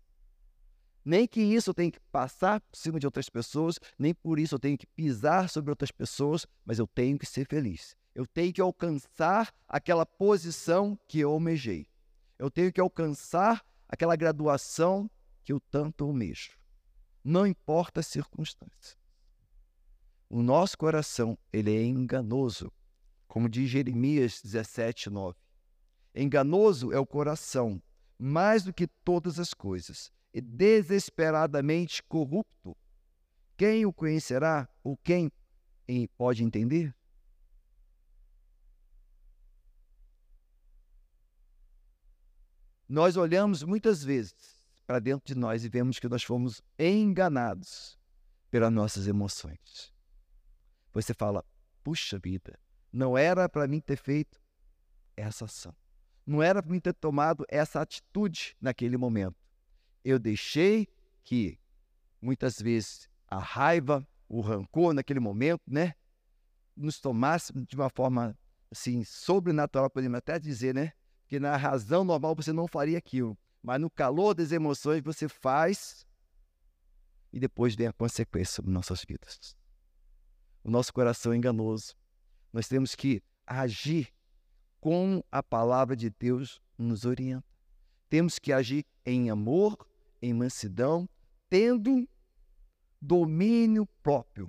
Nem 1.05 1.27
que 1.27 1.41
isso 1.41 1.71
eu 1.71 1.75
tenha 1.75 1.91
que 1.91 2.01
passar 2.13 2.61
por 2.61 2.77
cima 2.77 3.01
de 3.01 3.07
outras 3.07 3.29
pessoas, 3.29 3.79
nem 3.99 4.15
por 4.15 4.39
isso 4.39 4.55
eu 4.55 4.59
tenho 4.59 4.79
que 4.79 4.87
pisar 4.87 5.49
sobre 5.49 5.71
outras 5.71 5.91
pessoas, 5.91 6.47
mas 6.65 6.79
eu 6.79 6.87
tenho 6.87 7.19
que 7.19 7.27
ser 7.27 7.47
feliz. 7.47 7.97
Eu 8.15 8.27
tenho 8.27 8.53
que 8.53 8.61
alcançar 8.61 9.53
aquela 9.67 10.07
posição 10.07 10.99
que 11.09 11.19
eu 11.19 11.31
almejei. 11.31 11.89
Eu 12.39 12.51
tenho 12.51 12.73
que 12.73 12.81
alcançar 12.81 13.65
aquela 13.89 14.15
graduação 14.15 15.11
que 15.43 15.53
eu 15.53 15.59
tanto 15.59 16.05
almejo. 16.05 16.53
Não 17.25 17.47
importa 17.47 18.01
a 18.01 18.03
circunstância. 18.03 18.97
O 20.29 20.43
nosso 20.43 20.79
coração, 20.79 21.39
ele 21.53 21.75
é 21.77 21.85
enganoso, 21.85 22.73
como 23.27 23.49
diz 23.49 23.69
Jeremias 23.69 24.41
17, 24.43 25.11
9. 25.11 25.39
Enganoso 26.15 26.93
é 26.93 26.99
o 26.99 27.07
coração, 27.07 27.83
mais 28.19 28.63
do 28.63 28.73
que 28.73 28.87
todas 28.87 29.39
as 29.39 29.53
coisas, 29.55 30.13
e 30.33 30.41
desesperadamente 30.41 32.03
corrupto. 32.03 32.77
Quem 33.57 33.85
o 33.87 33.93
conhecerá 33.93 34.69
ou 34.83 34.97
quem 34.97 35.31
pode 36.17 36.43
entender? 36.43 36.95
Nós 42.89 43.17
olhamos 43.17 43.63
muitas 43.63 44.05
vezes 44.05 44.35
para 44.87 44.99
dentro 44.99 45.27
de 45.27 45.35
nós 45.35 45.65
e 45.65 45.69
vemos 45.69 45.99
que 45.99 46.09
nós 46.09 46.23
fomos 46.23 46.61
enganados 46.79 47.99
pelas 48.51 48.71
nossas 48.71 49.07
emoções. 49.07 49.93
Você 50.93 51.15
fala, 51.15 51.43
puxa 51.83 52.19
vida, 52.19 52.59
não 52.93 53.17
era 53.17 53.49
para 53.49 53.67
mim 53.67 53.81
ter 53.81 53.97
feito 53.97 54.39
essa 55.17 55.47
ação. 55.47 55.75
Não 56.27 56.43
era 56.43 56.63
para 56.63 56.71
mim 56.71 56.81
ter 56.81 56.93
tomado 56.93 57.47
essa 57.49 57.81
atitude 57.81 58.55
naquele 58.61 58.99
momento. 58.99 59.42
Eu 60.05 60.19
deixei 60.19 60.89
que 61.25 61.59
muitas 62.21 62.59
vezes 62.61 63.09
a 63.29 63.39
raiva, 63.39 64.07
o 64.29 64.41
rancor 64.41 64.93
naquele 64.95 65.21
momento, 65.21 65.63
né, 65.67 65.95
nos 66.77 67.01
tomasse 67.01 67.53
de 67.53 67.77
uma 67.77 67.91
forma 67.91 68.37
assim 68.71 69.05
sobrenatural, 69.05 69.91
podemos 69.91 70.19
até 70.19 70.39
dizer, 70.39 70.75
né? 70.75 70.93
que 71.33 71.41
na 71.41 71.57
razão 71.57 72.05
normal 72.05 72.35
você 72.35 72.53
não 72.53 72.69
faria 72.69 72.99
aquilo, 72.99 73.39
mas 73.63 73.81
no 73.81 73.89
calor 73.89 74.35
das 74.35 74.53
emoções 74.53 75.01
você 75.03 75.27
faz 75.27 76.07
e 77.33 77.41
depois 77.41 77.75
vem 77.75 77.87
a 77.87 77.93
consequência 77.95 78.57
sobre 78.57 78.71
nossas 78.71 79.03
vidas. 79.03 79.57
O 80.63 80.71
nosso 80.71 80.93
coração 80.93 81.33
é 81.33 81.37
enganoso. 81.39 81.95
Nós 82.53 82.69
temos 82.69 82.95
que 82.95 83.23
agir 83.47 84.13
como 84.79 85.25
a 85.33 85.43
palavra 85.43 85.97
de 85.97 86.11
Deus 86.11 86.61
nos 86.77 87.07
orienta. 87.07 87.49
Temos 88.11 88.39
que 88.39 88.53
agir 88.53 88.85
em 89.07 89.31
amor, 89.31 89.89
em 90.23 90.33
mansidão, 90.33 91.09
tendo 91.51 92.09
domínio 93.01 93.85
próprio. 94.03 94.49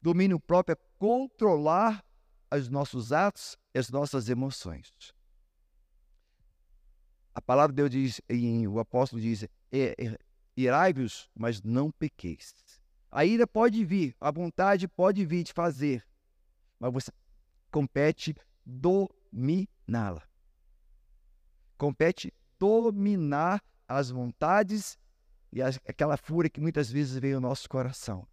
Domínio 0.00 0.38
próprio 0.38 0.74
é 0.74 0.78
controlar 0.98 2.04
os 2.52 2.68
nossos 2.68 3.12
atos 3.12 3.58
e 3.74 3.78
as 3.78 3.90
nossas 3.90 4.28
emoções. 4.28 5.12
A 7.34 7.42
palavra 7.42 7.74
de 7.74 7.82
Deus 7.82 7.90
diz, 7.90 8.20
o 8.70 8.78
apóstolo 8.78 9.20
diz, 9.20 9.44
irai-vos, 10.56 11.28
mas 11.34 11.60
não 11.62 11.90
pequeis. 11.90 12.54
A 13.10 13.24
ira 13.24 13.46
pode 13.46 13.84
vir, 13.84 14.14
a 14.20 14.30
vontade 14.30 14.86
pode 14.86 15.26
vir 15.26 15.42
de 15.42 15.52
fazer, 15.52 16.06
mas 16.78 16.92
você 16.92 17.10
compete 17.72 18.36
dominá-la. 18.64 20.22
Compete 21.76 22.32
dominar 22.58 23.60
as 23.88 24.10
vontades 24.10 24.98
e 25.52 25.62
as, 25.62 25.78
aquela 25.86 26.16
fúria 26.16 26.50
que 26.50 26.60
muitas 26.60 26.90
vezes 26.90 27.16
vem 27.18 27.34
ao 27.34 27.40
nosso 27.40 27.68
coração. 27.68 28.26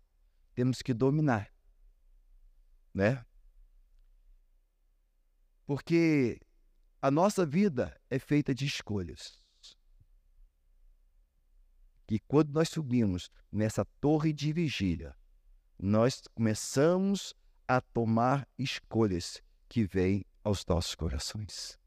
Temos 0.53 0.81
que 0.81 0.93
dominar, 0.93 1.51
né? 2.93 3.25
Porque 5.65 6.41
a 7.01 7.09
nossa 7.09 7.45
vida 7.45 7.99
é 8.09 8.19
feita 8.19 8.53
de 8.53 8.65
escolhas. 8.65 9.41
E 12.09 12.19
quando 12.19 12.51
nós 12.51 12.67
subimos 12.67 13.29
nessa 13.49 13.85
torre 14.01 14.33
de 14.33 14.51
vigília, 14.51 15.15
nós 15.79 16.21
começamos 16.35 17.33
a 17.67 17.79
tomar 17.79 18.45
escolhas 18.59 19.41
que 19.69 19.85
vêm 19.85 20.25
aos 20.43 20.65
nossos 20.65 20.93
corações. 20.93 21.80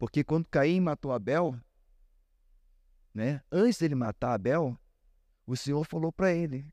Porque 0.00 0.24
quando 0.24 0.48
Caim 0.48 0.80
matou 0.80 1.12
Abel, 1.12 1.60
né, 3.12 3.42
antes 3.52 3.78
dele 3.78 3.94
matar 3.94 4.32
Abel, 4.32 4.80
o 5.46 5.54
Senhor 5.54 5.84
falou 5.84 6.10
para 6.10 6.32
ele 6.32 6.66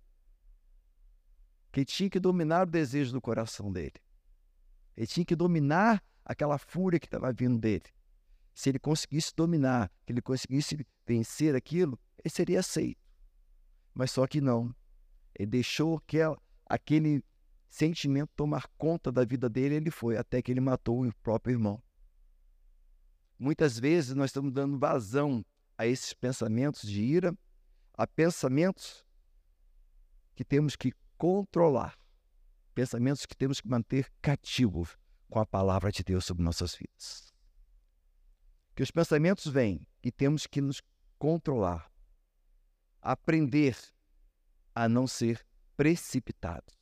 que 1.69 1.83
tinha 1.83 2.09
que 2.09 2.21
dominar 2.21 2.65
o 2.65 2.71
desejo 2.71 3.11
do 3.11 3.19
coração 3.19 3.69
dele. 3.69 3.95
Ele 4.95 5.07
tinha 5.07 5.25
que 5.25 5.35
dominar 5.35 6.01
aquela 6.23 6.57
fúria 6.57 6.97
que 6.97 7.05
estava 7.05 7.33
vindo 7.33 7.59
dele. 7.59 7.83
Se 8.53 8.69
ele 8.69 8.79
conseguisse 8.79 9.35
dominar, 9.35 9.91
que 10.05 10.13
ele 10.13 10.21
conseguisse 10.21 10.77
vencer 11.05 11.53
aquilo, 11.53 11.99
ele 12.23 12.29
seria 12.29 12.61
aceito. 12.61 13.05
Mas 13.93 14.09
só 14.09 14.25
que 14.25 14.39
não. 14.39 14.73
Ele 15.35 15.51
deixou 15.51 15.99
que 15.99 16.19
aquele 16.65 17.21
sentimento 17.67 18.31
tomar 18.37 18.69
conta 18.77 19.11
da 19.11 19.25
vida 19.25 19.49
dele, 19.49 19.75
ele 19.75 19.91
foi 19.91 20.15
até 20.15 20.41
que 20.41 20.49
ele 20.49 20.61
matou 20.61 21.05
o 21.05 21.13
próprio 21.15 21.55
irmão. 21.55 21.83
Muitas 23.39 23.77
vezes 23.77 24.15
nós 24.15 24.29
estamos 24.29 24.51
dando 24.51 24.79
vazão 24.79 25.45
a 25.77 25.85
esses 25.85 26.13
pensamentos 26.13 26.89
de 26.89 27.01
ira, 27.01 27.37
a 27.93 28.07
pensamentos 28.07 29.05
que 30.35 30.43
temos 30.43 30.75
que 30.75 30.91
controlar, 31.17 31.97
pensamentos 32.73 33.25
que 33.25 33.35
temos 33.35 33.61
que 33.61 33.67
manter 33.67 34.11
cativos 34.21 34.97
com 35.29 35.39
a 35.39 35.45
palavra 35.45 35.91
de 35.91 36.03
Deus 36.03 36.25
sobre 36.25 36.43
nossas 36.43 36.75
vidas. 36.75 37.33
Que 38.75 38.83
os 38.83 38.91
pensamentos 38.91 39.45
vêm 39.47 39.87
e 40.03 40.11
temos 40.11 40.47
que 40.47 40.61
nos 40.61 40.81
controlar, 41.17 41.91
aprender 43.01 43.77
a 44.73 44.87
não 44.87 45.07
ser 45.07 45.45
precipitados, 45.75 46.75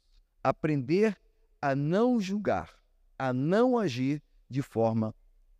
aprender 0.43 1.17
a 1.61 1.75
não 1.75 2.19
julgar, 2.19 2.77
a 3.17 3.33
não 3.33 3.77
agir 3.77 4.21
de 4.49 4.61
forma 4.61 5.15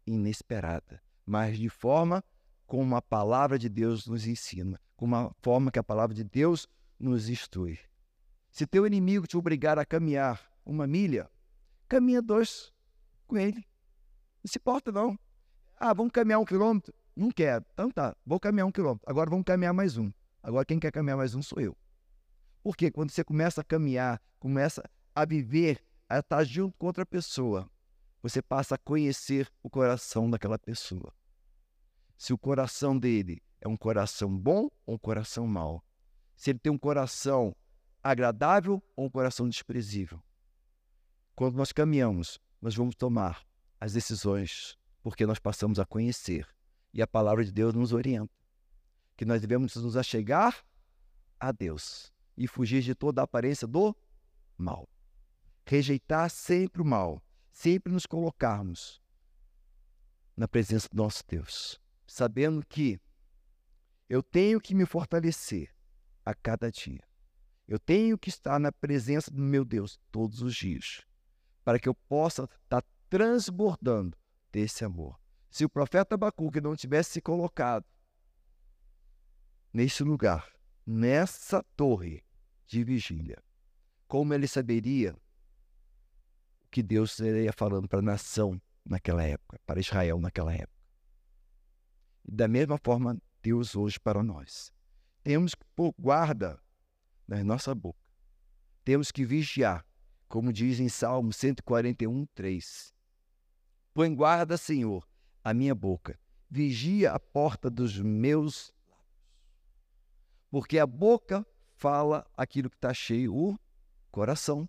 inesperada, 0.05 1.01
mas 1.25 1.57
de 1.57 1.69
forma 1.69 2.23
como 2.65 2.95
a 2.95 3.01
palavra 3.01 3.57
de 3.57 3.69
Deus 3.69 4.07
nos 4.07 4.25
ensina, 4.25 4.79
como 4.95 5.15
a 5.15 5.31
forma 5.41 5.71
que 5.71 5.79
a 5.79 5.83
palavra 5.83 6.15
de 6.15 6.23
Deus 6.23 6.67
nos 6.99 7.29
instrui. 7.29 7.79
Se 8.49 8.65
teu 8.65 8.87
inimigo 8.87 9.27
te 9.27 9.37
obrigar 9.37 9.77
a 9.77 9.85
caminhar 9.85 10.41
uma 10.65 10.87
milha, 10.87 11.29
caminha 11.87 12.21
dois 12.21 12.73
com 13.27 13.37
ele. 13.37 13.65
Não 14.43 14.51
se 14.51 14.57
importa, 14.57 14.91
não. 14.91 15.17
Ah, 15.77 15.93
vamos 15.93 16.11
caminhar 16.11 16.39
um 16.39 16.45
quilômetro? 16.45 16.93
Não 17.15 17.31
quero. 17.31 17.65
Então 17.73 17.91
tá, 17.91 18.15
vou 18.25 18.39
caminhar 18.39 18.67
um 18.67 18.71
quilômetro. 18.71 19.09
Agora 19.09 19.29
vamos 19.29 19.45
caminhar 19.45 19.73
mais 19.73 19.97
um. 19.97 20.11
Agora 20.41 20.65
quem 20.65 20.79
quer 20.79 20.91
caminhar 20.91 21.17
mais 21.17 21.35
um 21.35 21.41
sou 21.41 21.59
eu. 21.59 21.75
Porque 22.63 22.89
quando 22.89 23.11
você 23.11 23.23
começa 23.23 23.61
a 23.61 23.63
caminhar, 23.63 24.21
começa 24.39 24.83
a 25.13 25.25
viver, 25.25 25.83
a 26.09 26.19
estar 26.19 26.43
junto 26.43 26.77
com 26.77 26.87
outra 26.87 27.05
pessoa, 27.05 27.69
você 28.25 28.41
passa 28.41 28.73
a 28.73 28.77
conhecer 28.79 29.47
o 29.61 29.69
coração 29.69 30.27
daquela 30.27 30.57
pessoa. 30.57 31.13
Se 32.17 32.33
o 32.33 32.37
coração 32.39 32.97
dele 32.97 33.39
é 33.61 33.67
um 33.67 33.77
coração 33.77 34.35
bom 34.35 34.67
ou 34.83 34.95
um 34.95 34.97
coração 34.97 35.45
mau. 35.45 35.85
Se 36.35 36.49
ele 36.49 36.57
tem 36.57 36.71
um 36.71 36.77
coração 36.77 37.55
agradável 38.01 38.81
ou 38.95 39.05
um 39.05 39.09
coração 39.11 39.47
desprezível. 39.47 40.19
Quando 41.35 41.55
nós 41.55 41.71
caminhamos, 41.71 42.39
nós 42.59 42.75
vamos 42.75 42.95
tomar 42.95 43.45
as 43.79 43.93
decisões 43.93 44.75
porque 45.03 45.27
nós 45.27 45.37
passamos 45.37 45.77
a 45.77 45.85
conhecer. 45.85 46.47
E 46.91 47.03
a 47.03 47.07
palavra 47.07 47.45
de 47.45 47.51
Deus 47.51 47.75
nos 47.75 47.93
orienta. 47.93 48.33
Que 49.15 49.23
nós 49.23 49.39
devemos 49.39 49.75
nos 49.75 49.95
achegar 49.95 50.65
a 51.39 51.51
Deus 51.51 52.11
e 52.35 52.47
fugir 52.47 52.81
de 52.81 52.95
toda 52.95 53.21
a 53.21 53.25
aparência 53.25 53.67
do 53.67 53.95
mal. 54.57 54.89
Rejeitar 55.63 56.27
sempre 56.31 56.81
o 56.81 56.85
mal 56.85 57.21
sempre 57.55 57.91
nos 57.91 58.05
colocarmos 58.05 59.01
na 60.35 60.45
presença 60.45 60.89
do 60.91 60.97
nosso 60.97 61.23
Deus, 61.25 61.79
sabendo 62.05 62.65
que 62.67 62.99
eu 64.09 64.21
tenho 64.21 64.59
que 64.59 64.75
me 64.75 64.85
fortalecer 64.85 65.73
a 66.25 66.35
cada 66.35 66.69
dia. 66.69 67.01
Eu 67.65 67.79
tenho 67.79 68.17
que 68.17 68.27
estar 68.27 68.59
na 68.59 68.73
presença 68.73 69.31
do 69.31 69.41
meu 69.41 69.63
Deus 69.63 69.97
todos 70.11 70.41
os 70.41 70.53
dias, 70.53 71.01
para 71.63 71.79
que 71.79 71.87
eu 71.87 71.95
possa 71.95 72.43
estar 72.63 72.83
transbordando 73.09 74.17
desse 74.51 74.83
amor. 74.83 75.17
Se 75.49 75.63
o 75.63 75.69
profeta 75.69 76.15
Abacuque 76.15 76.59
não 76.59 76.75
tivesse 76.75 77.11
se 77.11 77.21
colocado 77.21 77.85
nesse 79.71 80.03
lugar, 80.03 80.51
nessa 80.85 81.63
torre 81.77 82.21
de 82.67 82.83
vigília, 82.83 83.41
como 84.09 84.33
ele 84.33 84.45
saberia 84.45 85.15
que 86.75 86.83
Deus 86.83 87.11
estaria 87.11 87.53
falando 87.53 87.87
para 87.87 87.99
a 87.99 88.01
nação 88.01 88.61
naquela 88.83 89.23
época, 89.23 89.57
para 89.65 89.79
Israel 89.79 90.19
naquela 90.19 90.53
época. 90.53 90.85
Da 92.27 92.49
mesma 92.49 92.77
forma, 92.77 93.17
Deus 93.41 93.77
hoje 93.77 93.97
para 93.97 94.21
nós. 94.21 94.73
Temos 95.23 95.55
que 95.55 95.63
pôr 95.73 95.95
guarda 95.97 96.61
na 97.25 97.41
nossa 97.45 97.73
boca. 97.73 97.97
Temos 98.83 99.09
que 99.09 99.23
vigiar, 99.23 99.85
como 100.27 100.51
diz 100.51 100.81
em 100.81 100.89
Salmo 100.89 101.31
141, 101.31 102.25
3. 102.35 102.93
Põe 103.93 104.13
guarda, 104.13 104.57
Senhor, 104.57 105.07
a 105.45 105.53
minha 105.53 105.73
boca. 105.73 106.19
Vigia 106.49 107.13
a 107.13 107.19
porta 107.21 107.69
dos 107.69 107.97
meus 107.97 108.73
lábios. 108.85 109.31
Porque 110.51 110.77
a 110.77 110.85
boca 110.85 111.47
fala 111.77 112.29
aquilo 112.35 112.69
que 112.69 112.75
está 112.75 112.93
cheio, 112.93 113.33
o 113.33 113.57
coração 114.11 114.67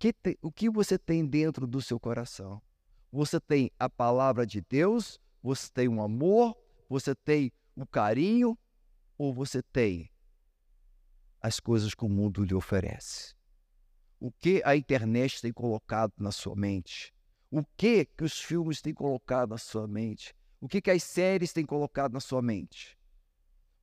que 0.00 0.14
te, 0.14 0.38
o 0.40 0.50
que 0.50 0.70
você 0.70 0.98
tem 0.98 1.26
dentro 1.26 1.66
do 1.66 1.82
seu 1.82 2.00
coração? 2.00 2.60
Você 3.12 3.38
tem 3.38 3.70
a 3.78 3.86
palavra 3.86 4.46
de 4.46 4.62
Deus? 4.62 5.20
Você 5.42 5.70
tem 5.70 5.88
o 5.88 5.92
um 5.92 6.02
amor? 6.02 6.56
Você 6.88 7.14
tem 7.14 7.52
o 7.76 7.82
um 7.82 7.86
carinho? 7.86 8.58
Ou 9.18 9.34
você 9.34 9.62
tem 9.62 10.10
as 11.38 11.60
coisas 11.60 11.94
que 11.94 12.02
o 12.02 12.08
mundo 12.08 12.42
lhe 12.42 12.54
oferece? 12.54 13.34
O 14.18 14.32
que 14.32 14.62
a 14.64 14.74
internet 14.74 15.42
tem 15.42 15.52
colocado 15.52 16.14
na 16.16 16.32
sua 16.32 16.56
mente? 16.56 17.12
O 17.50 17.62
que, 17.76 18.06
que 18.06 18.24
os 18.24 18.40
filmes 18.40 18.80
têm 18.80 18.94
colocado 18.94 19.50
na 19.50 19.58
sua 19.58 19.86
mente? 19.86 20.34
O 20.58 20.66
que, 20.66 20.80
que 20.80 20.90
as 20.90 21.02
séries 21.02 21.52
têm 21.52 21.66
colocado 21.66 22.14
na 22.14 22.20
sua 22.20 22.40
mente? 22.40 22.98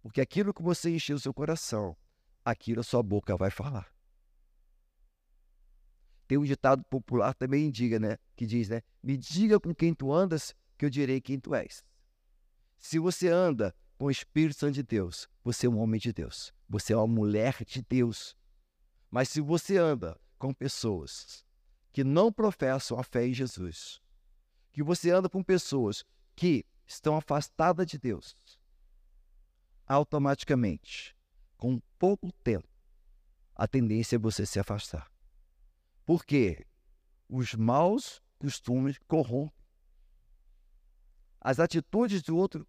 Porque 0.01 0.21
aquilo 0.21 0.51
que 0.51 0.63
você 0.63 0.95
encheu 0.95 1.17
o 1.17 1.19
seu 1.19 1.33
coração, 1.33 1.95
aquilo 2.43 2.79
a 2.79 2.83
sua 2.83 3.03
boca 3.03 3.37
vai 3.37 3.51
falar. 3.51 3.96
Tem 6.27 6.37
um 6.37 6.43
ditado 6.43 6.83
popular 6.83 7.33
também 7.33 7.71
diga, 7.71 7.99
né, 7.99 8.17
que 8.35 8.45
diz, 8.45 8.67
né, 8.67 8.81
me 9.01 9.15
diga 9.15 9.59
com 9.59 9.73
quem 9.73 9.93
tu 9.93 10.11
andas, 10.11 10.53
que 10.77 10.85
eu 10.85 10.89
direi 10.89 11.21
quem 11.21 11.39
tu 11.39 11.55
és. 11.55 11.83
Se 12.77 12.99
você 12.99 13.29
anda 13.29 13.73
com 13.97 14.05
o 14.05 14.11
Espírito 14.11 14.59
Santo 14.59 14.73
de 14.73 14.83
Deus, 14.83 15.27
você 15.43 15.65
é 15.65 15.69
um 15.69 15.79
homem 15.79 15.99
de 15.99 16.11
Deus, 16.11 16.53
você 16.67 16.93
é 16.93 16.97
uma 16.97 17.07
mulher 17.07 17.63
de 17.65 17.81
Deus. 17.81 18.35
Mas 19.09 19.29
se 19.29 19.39
você 19.39 19.77
anda 19.77 20.19
com 20.37 20.53
pessoas 20.53 21.45
que 21.91 22.03
não 22.03 22.31
professam 22.31 22.99
a 22.99 23.03
fé 23.03 23.25
em 23.25 23.33
Jesus, 23.33 24.01
que 24.71 24.83
você 24.83 25.09
anda 25.09 25.29
com 25.29 25.41
pessoas 25.41 26.03
que 26.35 26.65
estão 26.85 27.15
afastadas 27.15 27.87
de 27.87 27.97
Deus, 27.97 28.35
automaticamente, 29.87 31.15
com 31.57 31.81
pouco 31.97 32.31
tempo, 32.43 32.67
a 33.55 33.67
tendência 33.67 34.17
é 34.17 34.19
você 34.19 34.45
se 34.45 34.59
afastar. 34.59 35.09
Porque 36.07 36.65
os 37.27 37.53
maus 37.53 38.21
costumes 38.39 38.97
corrompem. 39.09 39.51
As 41.41 41.59
atitudes 41.59 42.23
do 42.23 42.37
outro, 42.37 42.65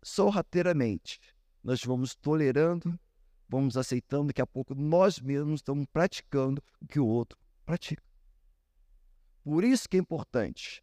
sorrateiramente, 0.00 1.18
nós 1.64 1.82
vamos 1.82 2.14
tolerando, 2.14 2.96
vamos 3.48 3.76
aceitando, 3.76 4.28
daqui 4.28 4.40
a 4.40 4.46
pouco 4.46 4.72
nós 4.72 5.18
mesmos 5.18 5.58
estamos 5.58 5.84
praticando 5.92 6.62
o 6.80 6.86
que 6.86 7.00
o 7.00 7.06
outro 7.06 7.36
pratica. 7.66 8.04
Por 9.42 9.64
isso 9.64 9.88
que 9.88 9.96
é 9.96 10.00
importante 10.00 10.80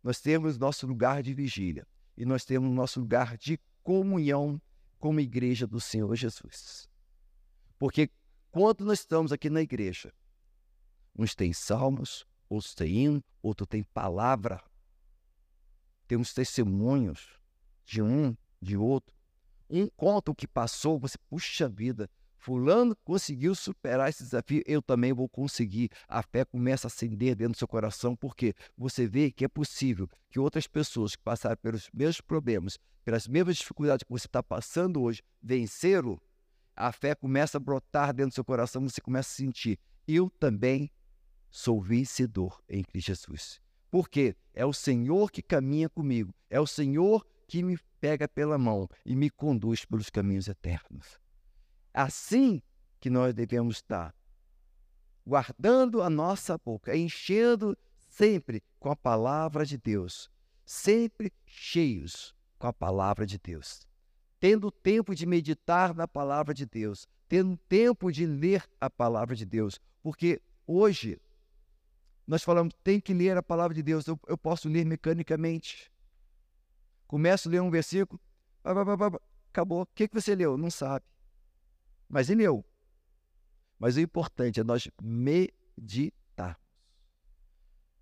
nós 0.00 0.20
temos 0.20 0.58
nosso 0.58 0.86
lugar 0.86 1.24
de 1.24 1.34
vigília 1.34 1.84
e 2.16 2.24
nós 2.24 2.44
temos 2.44 2.72
nosso 2.72 3.00
lugar 3.00 3.36
de 3.36 3.58
comunhão 3.82 4.62
como 5.00 5.18
igreja 5.18 5.66
do 5.66 5.80
Senhor 5.80 6.14
Jesus. 6.14 6.88
Porque 7.80 8.08
quando 8.52 8.84
nós 8.84 9.00
estamos 9.00 9.32
aqui 9.32 9.48
na 9.48 9.62
igreja, 9.62 10.12
uns 11.18 11.34
têm 11.34 11.54
salmos, 11.54 12.26
outros 12.50 12.74
têm 12.74 13.04
hino, 13.04 13.24
outro 13.42 13.66
tem 13.66 13.82
palavra. 13.82 14.62
Temos 16.06 16.34
testemunhos 16.34 17.40
de 17.86 18.02
um, 18.02 18.36
de 18.60 18.76
outro. 18.76 19.10
Um 19.70 19.88
conta 19.96 20.30
o 20.30 20.34
que 20.34 20.46
passou, 20.46 20.98
você, 20.98 21.16
puxa 21.30 21.66
vida, 21.66 22.10
fulano 22.36 22.94
conseguiu 23.04 23.54
superar 23.54 24.10
esse 24.10 24.22
desafio, 24.22 24.62
eu 24.66 24.82
também 24.82 25.14
vou 25.14 25.30
conseguir. 25.30 25.88
A 26.06 26.22
fé 26.22 26.44
começa 26.44 26.86
a 26.86 26.88
acender 26.88 27.34
dentro 27.34 27.54
do 27.54 27.58
seu 27.58 27.66
coração, 27.66 28.14
porque 28.14 28.54
você 28.76 29.06
vê 29.06 29.32
que 29.32 29.46
é 29.46 29.48
possível 29.48 30.06
que 30.28 30.38
outras 30.38 30.66
pessoas 30.66 31.16
que 31.16 31.22
passaram 31.22 31.56
pelos 31.56 31.88
mesmos 31.90 32.20
problemas, 32.20 32.78
pelas 33.02 33.26
mesmas 33.26 33.56
dificuldades 33.56 34.04
que 34.04 34.12
você 34.12 34.26
está 34.26 34.42
passando 34.42 35.00
hoje, 35.00 35.22
venceram 35.42 36.20
a 36.76 36.92
fé 36.92 37.14
começa 37.14 37.58
a 37.58 37.60
brotar 37.60 38.12
dentro 38.12 38.30
do 38.30 38.34
seu 38.34 38.44
coração, 38.44 38.88
você 38.88 39.00
começa 39.00 39.30
a 39.30 39.36
sentir: 39.36 39.78
eu 40.06 40.30
também 40.30 40.90
sou 41.50 41.80
vencedor 41.80 42.62
em 42.68 42.82
Cristo 42.82 43.08
Jesus. 43.08 43.60
Porque 43.90 44.34
é 44.54 44.64
o 44.64 44.72
Senhor 44.72 45.30
que 45.30 45.42
caminha 45.42 45.88
comigo, 45.88 46.34
é 46.48 46.58
o 46.58 46.66
Senhor 46.66 47.26
que 47.46 47.62
me 47.62 47.78
pega 48.00 48.26
pela 48.26 48.56
mão 48.56 48.88
e 49.04 49.14
me 49.14 49.28
conduz 49.28 49.84
pelos 49.84 50.08
caminhos 50.08 50.48
eternos. 50.48 51.20
Assim 51.92 52.62
que 52.98 53.10
nós 53.10 53.34
devemos 53.34 53.76
estar, 53.76 54.14
guardando 55.26 56.00
a 56.00 56.08
nossa 56.08 56.56
boca, 56.56 56.96
enchendo 56.96 57.76
sempre 58.08 58.62
com 58.80 58.90
a 58.90 58.96
palavra 58.96 59.66
de 59.66 59.76
Deus, 59.76 60.30
sempre 60.64 61.30
cheios 61.44 62.34
com 62.58 62.66
a 62.66 62.72
palavra 62.72 63.26
de 63.26 63.38
Deus, 63.38 63.86
tendo 64.42 64.72
tempo 64.72 65.14
de 65.14 65.24
meditar 65.24 65.94
na 65.94 66.08
palavra 66.08 66.52
de 66.52 66.66
Deus, 66.66 67.06
tendo 67.28 67.56
tempo 67.56 68.10
de 68.10 68.26
ler 68.26 68.68
a 68.80 68.90
palavra 68.90 69.36
de 69.36 69.46
Deus, 69.46 69.80
porque 70.02 70.42
hoje 70.66 71.16
nós 72.26 72.42
falamos, 72.42 72.74
tem 72.82 73.00
que 73.00 73.14
ler 73.14 73.36
a 73.36 73.42
palavra 73.42 73.72
de 73.72 73.84
Deus. 73.84 74.04
Eu, 74.04 74.18
eu 74.26 74.36
posso 74.36 74.68
ler 74.68 74.84
mecanicamente. 74.84 75.92
Começo 77.06 77.48
a 77.48 77.52
ler 77.52 77.62
um 77.62 77.70
versículo, 77.70 78.20
acabou. 79.48 79.82
O 79.82 79.86
que, 79.94 80.08
que 80.08 80.14
você 80.20 80.34
leu? 80.34 80.58
Não 80.58 80.72
sabe. 80.72 81.06
Mas 82.08 82.28
ele 82.28 82.42
leu. 82.42 82.64
Mas 83.78 83.94
o 83.94 84.00
importante 84.00 84.58
é 84.58 84.64
nós 84.64 84.88
meditarmos. 85.00 86.56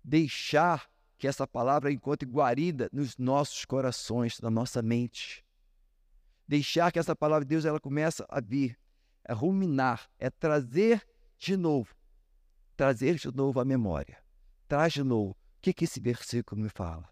Deixar 0.03 0.89
que 1.19 1.27
essa 1.27 1.45
palavra 1.45 1.91
encontre 1.91 2.27
guarida 2.27 2.89
nos 2.91 3.15
nossos 3.15 3.63
corações, 3.63 4.39
na 4.41 4.49
nossa 4.49 4.81
mente. 4.81 5.45
Deixar 6.51 6.91
que 6.91 6.99
essa 6.99 7.15
palavra 7.15 7.45
de 7.45 7.49
Deus 7.49 7.63
ela 7.63 7.79
começa 7.79 8.25
a 8.29 8.41
vir, 8.41 8.77
é 9.23 9.31
ruminar, 9.31 10.09
é 10.19 10.29
trazer 10.29 11.01
de 11.37 11.55
novo 11.55 11.95
trazer 12.81 13.13
de 13.13 13.31
novo 13.31 13.59
a 13.59 13.63
memória. 13.63 14.17
Traz 14.67 14.93
de 14.93 15.03
novo. 15.03 15.33
O 15.33 15.61
que, 15.61 15.71
que 15.71 15.83
esse 15.83 15.99
versículo 15.99 16.59
me 16.59 16.67
fala? 16.67 17.07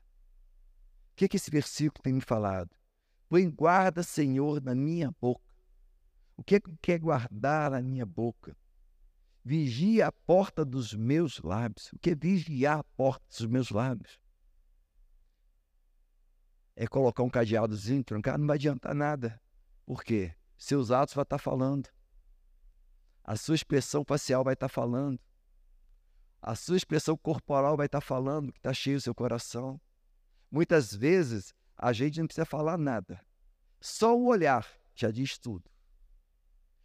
O 1.12 1.15
que, 1.15 1.28
que 1.28 1.38
esse 1.38 1.52
versículo 1.52 2.02
tem 2.02 2.13
me 2.13 2.21
falado? 2.21 2.71
Põe 3.30 3.47
guarda, 3.47 4.02
Senhor, 4.02 4.63
na 4.63 4.73
minha 4.73 5.13
boca. 5.21 5.54
O 6.36 6.43
que, 6.43 6.60
que 6.60 6.75
quer 6.82 6.97
guardar 6.97 7.69
na 7.69 7.84
minha 7.84 8.04
boca? 8.04 8.58
Vigia 9.45 10.08
a 10.08 10.12
porta 10.12 10.65
dos 10.65 10.95
meus 10.95 11.39
lábios. 11.39 11.93
O 11.93 11.99
que 11.99 12.10
é 12.10 12.15
vigiar 12.15 12.80
a 12.80 12.84
porta 12.84 13.23
dos 13.30 13.45
meus 13.45 13.69
lábios? 13.69 14.19
É 16.82 16.88
colocar 16.88 17.24
um 17.24 17.30
cadeadozinho, 17.30 18.02
trancar, 18.06 18.38
não 18.38 18.48
vai 18.48 18.56
adiantar 18.56 18.96
nada. 18.96 19.38
Por 19.86 20.02
quê? 20.02 20.34
Seus 20.58 20.92
atos 20.92 21.13
vão 21.13 21.24
estar 21.24 21.38
falando. 21.38 21.89
A 23.22 23.36
sua 23.36 23.54
expressão 23.54 24.06
facial 24.06 24.46
vai 24.46 24.54
estar 24.54 24.70
falando. 24.70 25.20
A 26.42 26.56
sua 26.56 26.78
expressão 26.78 27.18
corporal 27.18 27.76
vai 27.76 27.88
estar 27.88 28.00
falando 28.00 28.54
que 28.54 28.60
está 28.60 28.72
cheio 28.72 28.96
o 28.96 29.02
seu 29.02 29.13
coração. 29.13 29.78
Muitas 30.50 30.96
vezes 30.96 31.54
a 31.76 31.92
gente 31.92 32.18
não 32.18 32.28
precisa 32.28 32.46
falar 32.46 32.78
nada. 32.78 33.20
Só 33.82 34.18
o 34.18 34.28
olhar 34.28 34.65
já 34.96 35.12
diz 35.12 35.38
tudo. 35.38 35.70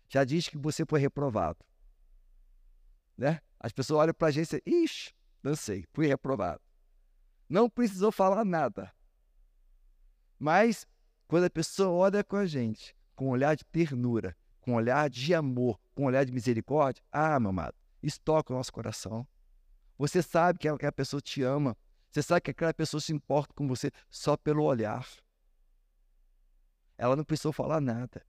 Já 0.09 0.25
diz 0.25 0.49
que 0.49 0.59
você 0.59 0.85
foi 0.85 0.99
reprovado. 0.99 1.65
Né? 3.17 3.41
As 3.61 3.71
pessoas 3.71 4.01
olham 4.01 4.15
para 4.15 4.27
a 4.27 4.31
gente 4.33 4.57
e 4.57 4.61
dizem, 4.61 4.83
ixi, 4.83 5.15
dancei, 5.41 5.87
fui 5.93 6.09
reprovado. 6.09 6.61
Não 7.49 7.71
precisou 7.71 8.11
falar 8.11 8.45
nada. 8.45 8.93
Mas 10.45 10.87
quando 11.27 11.45
a 11.45 11.51
pessoa 11.51 11.89
olha 11.89 12.23
com 12.23 12.37
a 12.37 12.45
gente, 12.45 12.95
com 13.17 13.29
um 13.29 13.31
olhar 13.31 13.57
de 13.57 13.65
ternura, 13.65 14.37
com 14.61 14.73
um 14.73 14.75
olhar 14.75 15.09
de 15.09 15.33
amor, 15.33 15.81
com 15.95 16.03
um 16.03 16.05
olhar 16.05 16.23
de 16.23 16.33
misericórdia, 16.33 17.03
ah, 17.11 17.41
meu 17.41 17.49
amado, 17.49 17.75
isso 18.03 18.21
toca 18.21 18.53
o 18.53 18.57
nosso 18.59 18.71
coração. 18.71 19.27
Você 19.97 20.21
sabe 20.21 20.59
que 20.59 20.69
aquela 20.69 20.93
pessoa 20.93 21.23
te 21.23 21.43
ama. 21.43 21.75
Você 22.11 22.21
sabe 22.21 22.43
que 22.43 22.51
aquela 22.51 22.75
pessoa 22.75 23.01
se 23.01 23.11
importa 23.11 23.55
com 23.55 23.67
você 23.67 23.91
só 24.11 24.37
pelo 24.37 24.65
olhar. 24.65 25.09
Ela 26.99 27.17
não 27.17 27.25
precisou 27.25 27.51
falar 27.51 27.81
nada. 27.81 28.23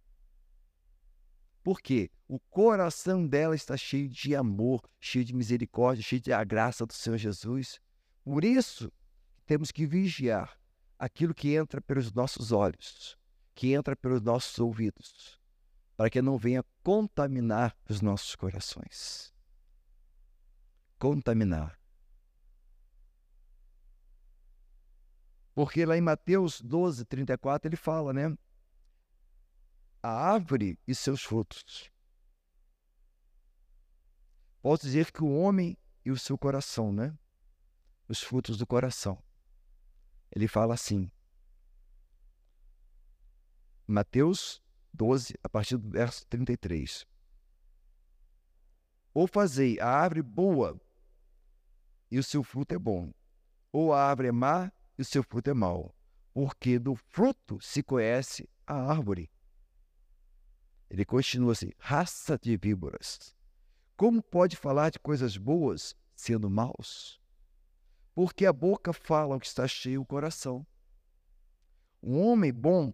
Por 1.62 1.82
quê? 1.82 2.10
O 2.30 2.40
coração 2.40 3.28
dela 3.28 3.56
está 3.56 3.76
cheio 3.76 4.08
de 4.08 4.34
amor, 4.34 4.82
cheio 5.02 5.26
de 5.26 5.36
misericórdia, 5.36 6.02
cheio 6.02 6.22
de 6.22 6.32
a 6.32 6.46
graça 6.46 6.86
do 6.86 6.94
Senhor 6.94 7.18
Jesus. 7.18 7.78
Por 8.24 8.46
isso, 8.46 8.90
temos 9.46 9.70
que 9.70 9.86
vigiar 9.86 10.58
aquilo 10.98 11.34
que 11.34 11.56
entra 11.56 11.82
pelos 11.82 12.12
nossos 12.14 12.52
olhos, 12.52 13.18
que 13.54 13.74
entra 13.74 13.96
pelos 13.96 14.22
nossos 14.22 14.58
ouvidos, 14.60 15.40
para 15.96 16.10
que 16.10 16.22
não 16.22 16.38
venha 16.38 16.64
contaminar 16.84 17.76
os 17.90 18.02
nossos 18.02 18.36
corações 18.36 19.36
contaminar. 20.98 21.80
Porque 25.54 25.86
lá 25.86 25.98
em 25.98 26.02
Mateus 26.02 26.60
12, 26.62 27.06
34, 27.06 27.70
ele 27.70 27.76
fala, 27.76 28.12
né? 28.12 28.36
A 30.04 30.10
árvore 30.10 30.78
e 30.88 30.94
seus 30.94 31.24
frutos. 31.24 31.90
Posso 34.62 34.84
dizer 34.84 35.12
que 35.12 35.24
o 35.24 35.34
homem 35.38 35.78
e 36.04 36.12
o 36.12 36.18
seu 36.18 36.38
coração, 36.38 36.92
né? 36.92 37.18
Os 38.08 38.22
frutos 38.22 38.58
do 38.58 38.68
coração. 38.68 39.24
Ele 40.36 40.48
fala 40.50 40.74
assim. 40.74 41.10
Mateus 43.88 44.62
12, 44.94 45.36
a 45.42 45.48
partir 45.48 45.78
do 45.78 45.90
verso 45.90 46.28
33. 46.28 47.08
Ou 49.14 49.28
fazei 49.28 49.80
a 49.80 49.88
árvore 49.88 50.22
boa 50.22 50.80
e 52.12 52.20
o 52.20 52.24
seu 52.24 52.44
fruto 52.44 52.76
é 52.76 52.78
bom, 52.78 53.14
ou 53.72 53.94
a 53.94 54.04
árvore 54.04 54.28
é 54.28 54.32
má 54.32 54.72
e 54.98 55.02
o 55.02 55.06
seu 55.06 55.24
fruto 55.24 55.50
é 55.50 55.54
mau, 55.54 55.96
porque 56.34 56.78
do 56.78 56.96
fruto 56.96 57.60
se 57.62 57.82
conhece 57.82 58.50
a 58.68 58.74
árvore. 58.76 59.32
Ele 60.90 61.06
continua 61.06 61.54
assim: 61.54 61.72
raça 61.78 62.38
de 62.38 62.58
víboras. 62.58 63.34
Como 63.96 64.22
pode 64.22 64.58
falar 64.58 64.90
de 64.90 65.00
coisas 65.00 65.38
boas 65.38 65.96
sendo 66.14 66.50
maus? 66.50 67.22
Porque 68.16 68.48
a 68.48 68.54
boca 68.54 68.92
fala 68.92 69.36
o 69.36 69.40
que 69.40 69.46
está 69.46 69.68
cheio 69.68 70.02
o 70.02 70.06
coração. 70.06 70.66
Um 72.02 72.20
homem 72.20 72.52
bom 72.52 72.92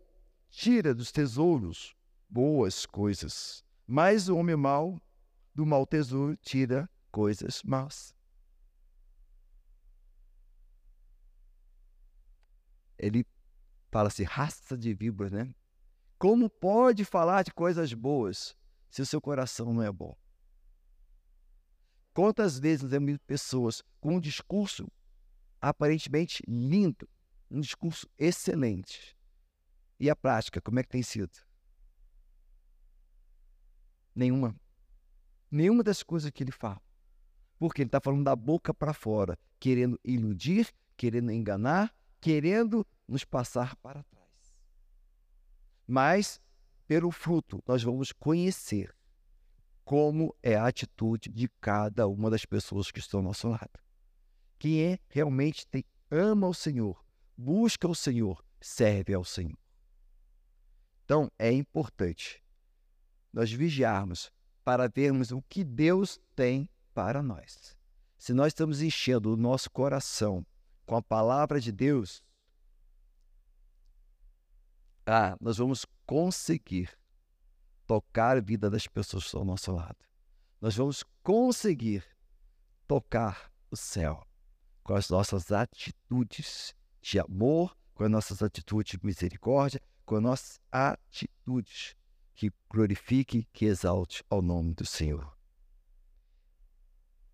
tira 0.49 0.93
dos 0.93 1.11
tesouros 1.11 1.95
boas 2.27 2.85
coisas, 2.85 3.63
mas 3.87 4.27
o 4.27 4.35
homem 4.35 4.57
mau 4.57 4.99
do 5.55 5.65
mau 5.65 5.85
tesouro 5.85 6.35
tira 6.35 6.89
coisas 7.11 7.63
más. 7.63 8.13
ele 13.01 13.25
fala 13.89 14.07
assim, 14.07 14.23
raça 14.23 14.77
de 14.77 14.93
víboras, 14.93 15.31
né? 15.31 15.53
Como 16.19 16.47
pode 16.47 17.03
falar 17.03 17.43
de 17.43 17.51
coisas 17.51 17.91
boas 17.93 18.55
se 18.91 19.01
o 19.01 19.05
seu 19.05 19.19
coração 19.19 19.73
não 19.73 19.81
é 19.81 19.91
bom? 19.91 20.15
Quantas 22.13 22.59
vezes 22.59 22.83
nós 22.83 22.91
vemos 22.91 23.17
pessoas 23.25 23.81
com 23.99 24.17
um 24.17 24.19
discurso 24.19 24.87
aparentemente 25.61 26.43
lindo, 26.47 27.07
um 27.49 27.61
discurso 27.61 28.09
excelente, 28.17 29.15
e 29.99 30.09
a 30.09 30.15
prática, 30.15 30.59
como 30.59 30.79
é 30.79 30.83
que 30.83 30.89
tem 30.89 31.03
sido? 31.03 31.31
Nenhuma. 34.15 34.55
Nenhuma 35.51 35.83
das 35.83 36.01
coisas 36.01 36.31
que 36.31 36.43
ele 36.43 36.51
fala. 36.51 36.81
Porque 37.59 37.83
ele 37.83 37.87
está 37.87 38.01
falando 38.01 38.23
da 38.23 38.35
boca 38.35 38.73
para 38.73 38.93
fora, 38.93 39.37
querendo 39.59 39.99
iludir, 40.03 40.73
querendo 40.97 41.31
enganar, 41.31 41.95
querendo 42.19 42.85
nos 43.07 43.23
passar 43.23 43.75
para 43.75 44.03
trás. 44.03 44.55
Mas, 45.85 46.41
pelo 46.87 47.11
fruto, 47.11 47.61
nós 47.67 47.83
vamos 47.83 48.11
conhecer 48.11 48.95
como 49.83 50.35
é 50.41 50.55
a 50.55 50.65
atitude 50.65 51.29
de 51.29 51.47
cada 51.59 52.07
uma 52.07 52.29
das 52.29 52.45
pessoas 52.45 52.91
que 52.91 52.99
estão 52.99 53.19
ao 53.19 53.25
nosso 53.25 53.49
lado. 53.49 53.80
Quem 54.61 54.83
é 54.83 54.99
realmente 55.09 55.65
tem, 55.65 55.83
ama 56.11 56.47
o 56.47 56.53
Senhor, 56.53 57.03
busca 57.35 57.87
o 57.87 57.95
Senhor, 57.95 58.45
serve 58.59 59.11
ao 59.11 59.25
Senhor. 59.25 59.57
Então, 61.03 61.31
é 61.39 61.51
importante 61.51 62.43
nós 63.33 63.51
vigiarmos 63.51 64.31
para 64.63 64.87
vermos 64.87 65.31
o 65.31 65.41
que 65.41 65.63
Deus 65.63 66.19
tem 66.35 66.69
para 66.93 67.23
nós. 67.23 67.75
Se 68.19 68.33
nós 68.33 68.49
estamos 68.49 68.83
enchendo 68.83 69.33
o 69.33 69.35
nosso 69.35 69.67
coração 69.71 70.45
com 70.85 70.95
a 70.95 71.01
palavra 71.01 71.59
de 71.59 71.71
Deus, 71.71 72.23
ah, 75.07 75.35
nós 75.41 75.57
vamos 75.57 75.87
conseguir 76.05 76.95
tocar 77.87 78.37
a 78.37 78.41
vida 78.41 78.69
das 78.69 78.85
pessoas 78.85 79.33
ao 79.33 79.43
nosso 79.43 79.71
lado. 79.71 79.97
Nós 80.61 80.75
vamos 80.75 81.03
conseguir 81.23 82.05
tocar 82.85 83.51
o 83.71 83.75
céu 83.75 84.23
com 84.83 84.93
as 84.93 85.09
nossas 85.09 85.51
atitudes 85.51 86.73
de 87.01 87.19
amor, 87.19 87.75
com 87.93 88.03
as 88.03 88.11
nossas 88.11 88.41
atitudes 88.41 88.99
de 88.99 89.05
misericórdia, 89.05 89.81
com 90.05 90.15
as 90.15 90.21
nossas 90.23 90.59
atitudes 90.71 91.95
que 92.35 92.51
glorifique, 92.69 93.47
que 93.53 93.65
exalte 93.65 94.23
ao 94.29 94.41
nome 94.41 94.73
do 94.73 94.85
Senhor. 94.85 95.37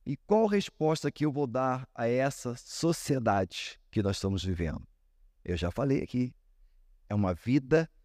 E 0.06 0.16
qual 0.16 0.48
resposta 0.48 1.12
que 1.12 1.26
eu 1.26 1.32
vou 1.32 1.46
dar 1.46 1.86
a 1.94 2.08
essa 2.08 2.56
sociedade 2.56 3.78
que 3.92 4.02
nós 4.02 4.16
estamos 4.16 4.42
vivendo? 4.44 4.88
Eu 5.44 5.58
já 5.58 5.70
falei 5.70 6.02
aqui. 6.02 6.34
É 7.10 7.16
uma 7.16 7.34
vida 7.34 7.84
de 7.84 7.98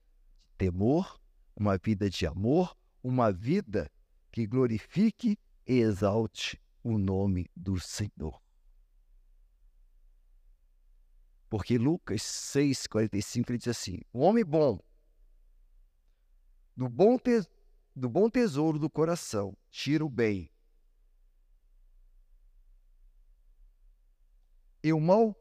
temor, 0.59 1.21
uma 1.55 1.79
vida 1.79 2.11
de 2.11 2.27
amor, 2.27 2.77
uma 3.03 3.33
vida 3.33 3.89
que 4.33 4.47
glorifique 4.47 5.39
e 5.67 5.75
exalte 5.75 6.61
o 6.83 6.99
nome 6.99 7.49
do 7.55 7.79
Senhor. 7.79 8.42
Porque 11.53 11.77
Lucas 11.77 12.23
6,45 12.23 13.51
ele 13.51 13.59
diz 13.59 13.69
assim: 13.69 14.01
O 14.11 14.21
homem 14.21 14.43
bom, 14.43 14.81
do 16.75 16.89
bom, 16.89 17.19
te, 17.19 17.47
do 17.95 18.09
bom 18.09 18.31
tesouro 18.31 18.79
do 18.79 18.89
coração, 18.89 19.55
tira 19.71 20.03
o 20.03 20.09
bem. 20.09 20.51
E 24.83 24.95
o 24.95 24.99
mal 24.99 25.37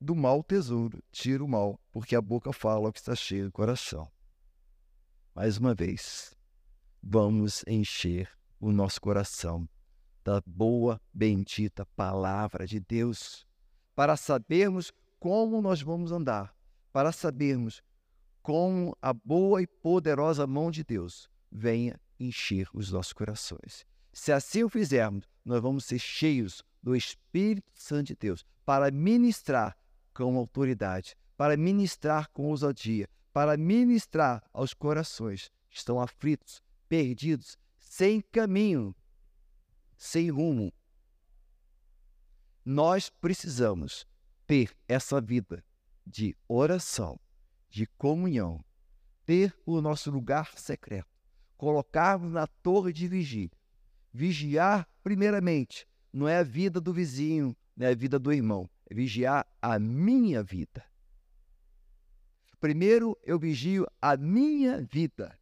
do 0.00 0.14
mau 0.14 0.44
tesouro, 0.44 1.02
tira 1.10 1.42
o 1.42 1.48
mal, 1.48 1.80
porque 1.90 2.14
a 2.14 2.22
boca 2.22 2.52
fala 2.52 2.88
o 2.88 2.92
que 2.92 3.00
está 3.00 3.16
cheio 3.16 3.46
do 3.46 3.52
coração. 3.52 4.08
Mais 5.34 5.58
uma 5.58 5.74
vez, 5.74 6.36
vamos 7.02 7.64
encher 7.66 8.30
o 8.60 8.70
nosso 8.70 9.00
coração 9.00 9.68
da 10.22 10.40
boa, 10.46 11.00
bendita 11.12 11.84
palavra 11.96 12.64
de 12.64 12.78
Deus, 12.78 13.44
para 13.96 14.16
sabermos 14.16 14.92
como 15.18 15.60
nós 15.60 15.82
vamos 15.82 16.12
andar, 16.12 16.54
para 16.92 17.12
sabermos 17.12 17.82
como 18.42 18.96
a 19.02 19.12
boa 19.12 19.60
e 19.60 19.66
poderosa 19.66 20.46
mão 20.46 20.70
de 20.70 20.82
Deus 20.82 21.28
venha 21.50 22.00
encher 22.18 22.68
os 22.72 22.90
nossos 22.90 23.12
corações. 23.12 23.86
Se 24.12 24.32
assim 24.32 24.64
o 24.64 24.68
fizermos, 24.68 25.28
nós 25.44 25.60
vamos 25.60 25.84
ser 25.84 25.98
cheios 25.98 26.62
do 26.82 26.96
Espírito 26.96 27.70
Santo 27.74 28.08
de 28.08 28.16
Deus 28.16 28.44
para 28.64 28.90
ministrar 28.90 29.76
com 30.14 30.36
autoridade, 30.36 31.14
para 31.36 31.56
ministrar 31.56 32.28
com 32.30 32.46
ousadia, 32.46 33.08
para 33.32 33.56
ministrar 33.56 34.42
aos 34.52 34.74
corações 34.74 35.50
que 35.68 35.76
estão 35.76 36.00
aflitos, 36.00 36.62
perdidos, 36.88 37.56
sem 37.78 38.20
caminho, 38.20 38.94
sem 39.96 40.30
rumo. 40.30 40.72
Nós 42.64 43.08
precisamos 43.08 44.06
ter 44.48 44.74
essa 44.88 45.20
vida 45.20 45.62
de 46.06 46.34
oração, 46.48 47.20
de 47.68 47.86
comunhão, 47.86 48.64
ter 49.26 49.54
o 49.66 49.82
nosso 49.82 50.10
lugar 50.10 50.58
secreto, 50.58 51.06
colocarmos 51.54 52.32
na 52.32 52.46
torre 52.46 52.90
de 52.90 53.06
vigia. 53.06 53.50
Vigiar, 54.10 54.88
primeiramente, 55.02 55.86
não 56.10 56.26
é 56.26 56.38
a 56.38 56.42
vida 56.42 56.80
do 56.80 56.94
vizinho, 56.94 57.54
não 57.76 57.86
é 57.86 57.90
a 57.90 57.94
vida 57.94 58.18
do 58.18 58.32
irmão, 58.32 58.68
é 58.86 58.94
vigiar 58.94 59.46
a 59.60 59.78
minha 59.78 60.42
vida. 60.42 60.82
Primeiro 62.58 63.18
eu 63.22 63.38
vigio 63.38 63.86
a 64.00 64.16
minha 64.16 64.80
vida. 64.80 65.38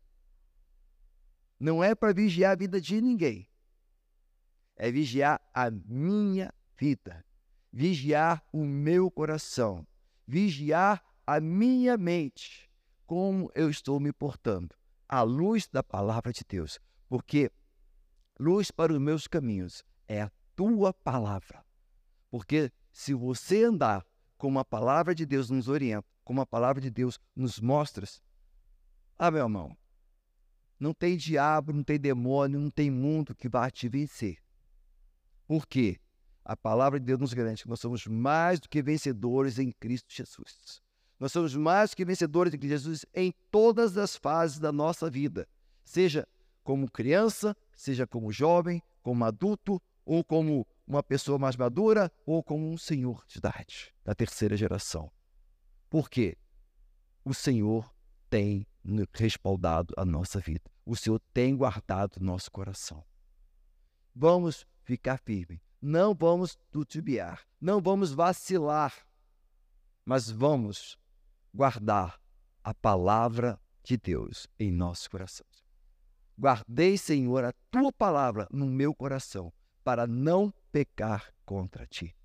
Não 1.60 1.82
é 1.82 1.94
para 1.94 2.12
vigiar 2.12 2.52
a 2.52 2.56
vida 2.56 2.80
de 2.80 3.00
ninguém. 3.00 3.48
É 4.74 4.90
vigiar 4.90 5.40
a 5.54 5.70
minha 5.70 6.52
vida. 6.76 7.24
Vigiar 7.72 8.42
o 8.52 8.64
meu 8.64 9.10
coração. 9.10 9.86
Vigiar 10.26 11.02
a 11.26 11.40
minha 11.40 11.96
mente. 11.96 12.70
Como 13.06 13.50
eu 13.54 13.70
estou 13.70 14.00
me 14.00 14.12
portando. 14.12 14.74
À 15.08 15.22
luz 15.22 15.68
da 15.68 15.82
palavra 15.82 16.32
de 16.32 16.42
Deus. 16.48 16.78
Porque 17.08 17.50
luz 18.38 18.70
para 18.70 18.92
os 18.92 18.98
meus 18.98 19.26
caminhos 19.26 19.84
é 20.08 20.22
a 20.22 20.32
tua 20.54 20.92
palavra. 20.92 21.64
Porque 22.30 22.72
se 22.92 23.14
você 23.14 23.64
andar 23.64 24.04
como 24.36 24.58
a 24.58 24.64
palavra 24.64 25.14
de 25.14 25.24
Deus 25.24 25.50
nos 25.50 25.68
orienta, 25.68 26.06
como 26.24 26.40
a 26.40 26.46
palavra 26.46 26.80
de 26.80 26.90
Deus 26.90 27.20
nos 27.34 27.60
mostra, 27.60 28.06
ah, 29.18 29.30
meu 29.30 29.42
irmão, 29.44 29.76
não 30.78 30.92
tem 30.92 31.16
diabo, 31.16 31.72
não 31.72 31.82
tem 31.82 31.98
demônio, 31.98 32.60
não 32.60 32.70
tem 32.70 32.90
mundo 32.90 33.34
que 33.34 33.48
vá 33.48 33.70
te 33.70 33.88
vencer. 33.88 34.38
Por 35.46 35.66
quê? 35.66 35.98
A 36.48 36.56
palavra 36.56 37.00
de 37.00 37.06
Deus 37.06 37.18
nos 37.18 37.34
garante 37.34 37.64
que 37.64 37.68
nós 37.68 37.80
somos 37.80 38.06
mais 38.06 38.60
do 38.60 38.68
que 38.68 38.80
vencedores 38.80 39.58
em 39.58 39.72
Cristo 39.72 40.14
Jesus. 40.14 40.80
Nós 41.18 41.32
somos 41.32 41.56
mais 41.56 41.90
do 41.90 41.96
que 41.96 42.04
vencedores 42.04 42.54
em 42.54 42.56
Cristo 42.56 42.70
Jesus 42.70 43.04
em 43.12 43.34
todas 43.50 43.98
as 43.98 44.14
fases 44.14 44.60
da 44.60 44.70
nossa 44.70 45.10
vida, 45.10 45.48
seja 45.84 46.24
como 46.62 46.88
criança, 46.88 47.56
seja 47.74 48.06
como 48.06 48.30
jovem, 48.30 48.80
como 49.02 49.24
adulto 49.24 49.82
ou 50.04 50.22
como 50.22 50.64
uma 50.86 51.02
pessoa 51.02 51.36
mais 51.36 51.56
madura 51.56 52.12
ou 52.24 52.44
como 52.44 52.70
um 52.70 52.78
senhor 52.78 53.24
de 53.26 53.38
idade 53.38 53.92
da 54.04 54.14
terceira 54.14 54.56
geração. 54.56 55.10
Por 55.90 56.08
quê? 56.08 56.38
O 57.24 57.34
Senhor 57.34 57.92
tem 58.30 58.64
respaldado 59.12 59.92
a 59.96 60.04
nossa 60.04 60.38
vida. 60.38 60.70
O 60.84 60.94
Senhor 60.94 61.20
tem 61.34 61.56
guardado 61.56 62.20
nosso 62.20 62.52
coração. 62.52 63.04
Vamos 64.14 64.64
ficar 64.84 65.18
firmes. 65.18 65.65
Não 65.88 66.12
vamos 66.12 66.58
titubear. 66.72 67.46
Não 67.60 67.80
vamos 67.80 68.12
vacilar. 68.12 68.92
Mas 70.04 70.28
vamos 70.28 70.98
guardar 71.54 72.20
a 72.64 72.74
palavra 72.74 73.56
de 73.84 73.96
Deus 73.96 74.48
em 74.58 74.72
nossos 74.72 75.06
corações. 75.06 75.64
Guardei, 76.36 76.98
Senhor, 76.98 77.44
a 77.44 77.52
tua 77.70 77.92
palavra 77.92 78.48
no 78.50 78.66
meu 78.66 78.92
coração 78.92 79.52
para 79.84 80.08
não 80.08 80.52
pecar 80.72 81.32
contra 81.44 81.86
ti. 81.86 82.16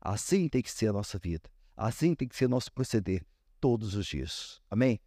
Assim 0.00 0.48
tem 0.48 0.62
que 0.62 0.70
ser 0.70 0.86
a 0.86 0.94
nossa 0.94 1.18
vida. 1.18 1.50
Assim 1.76 2.14
tem 2.14 2.26
que 2.26 2.34
ser 2.34 2.48
nosso 2.48 2.72
proceder 2.72 3.22
todos 3.60 3.94
os 3.94 4.06
dias. 4.06 4.62
Amém? 4.70 4.98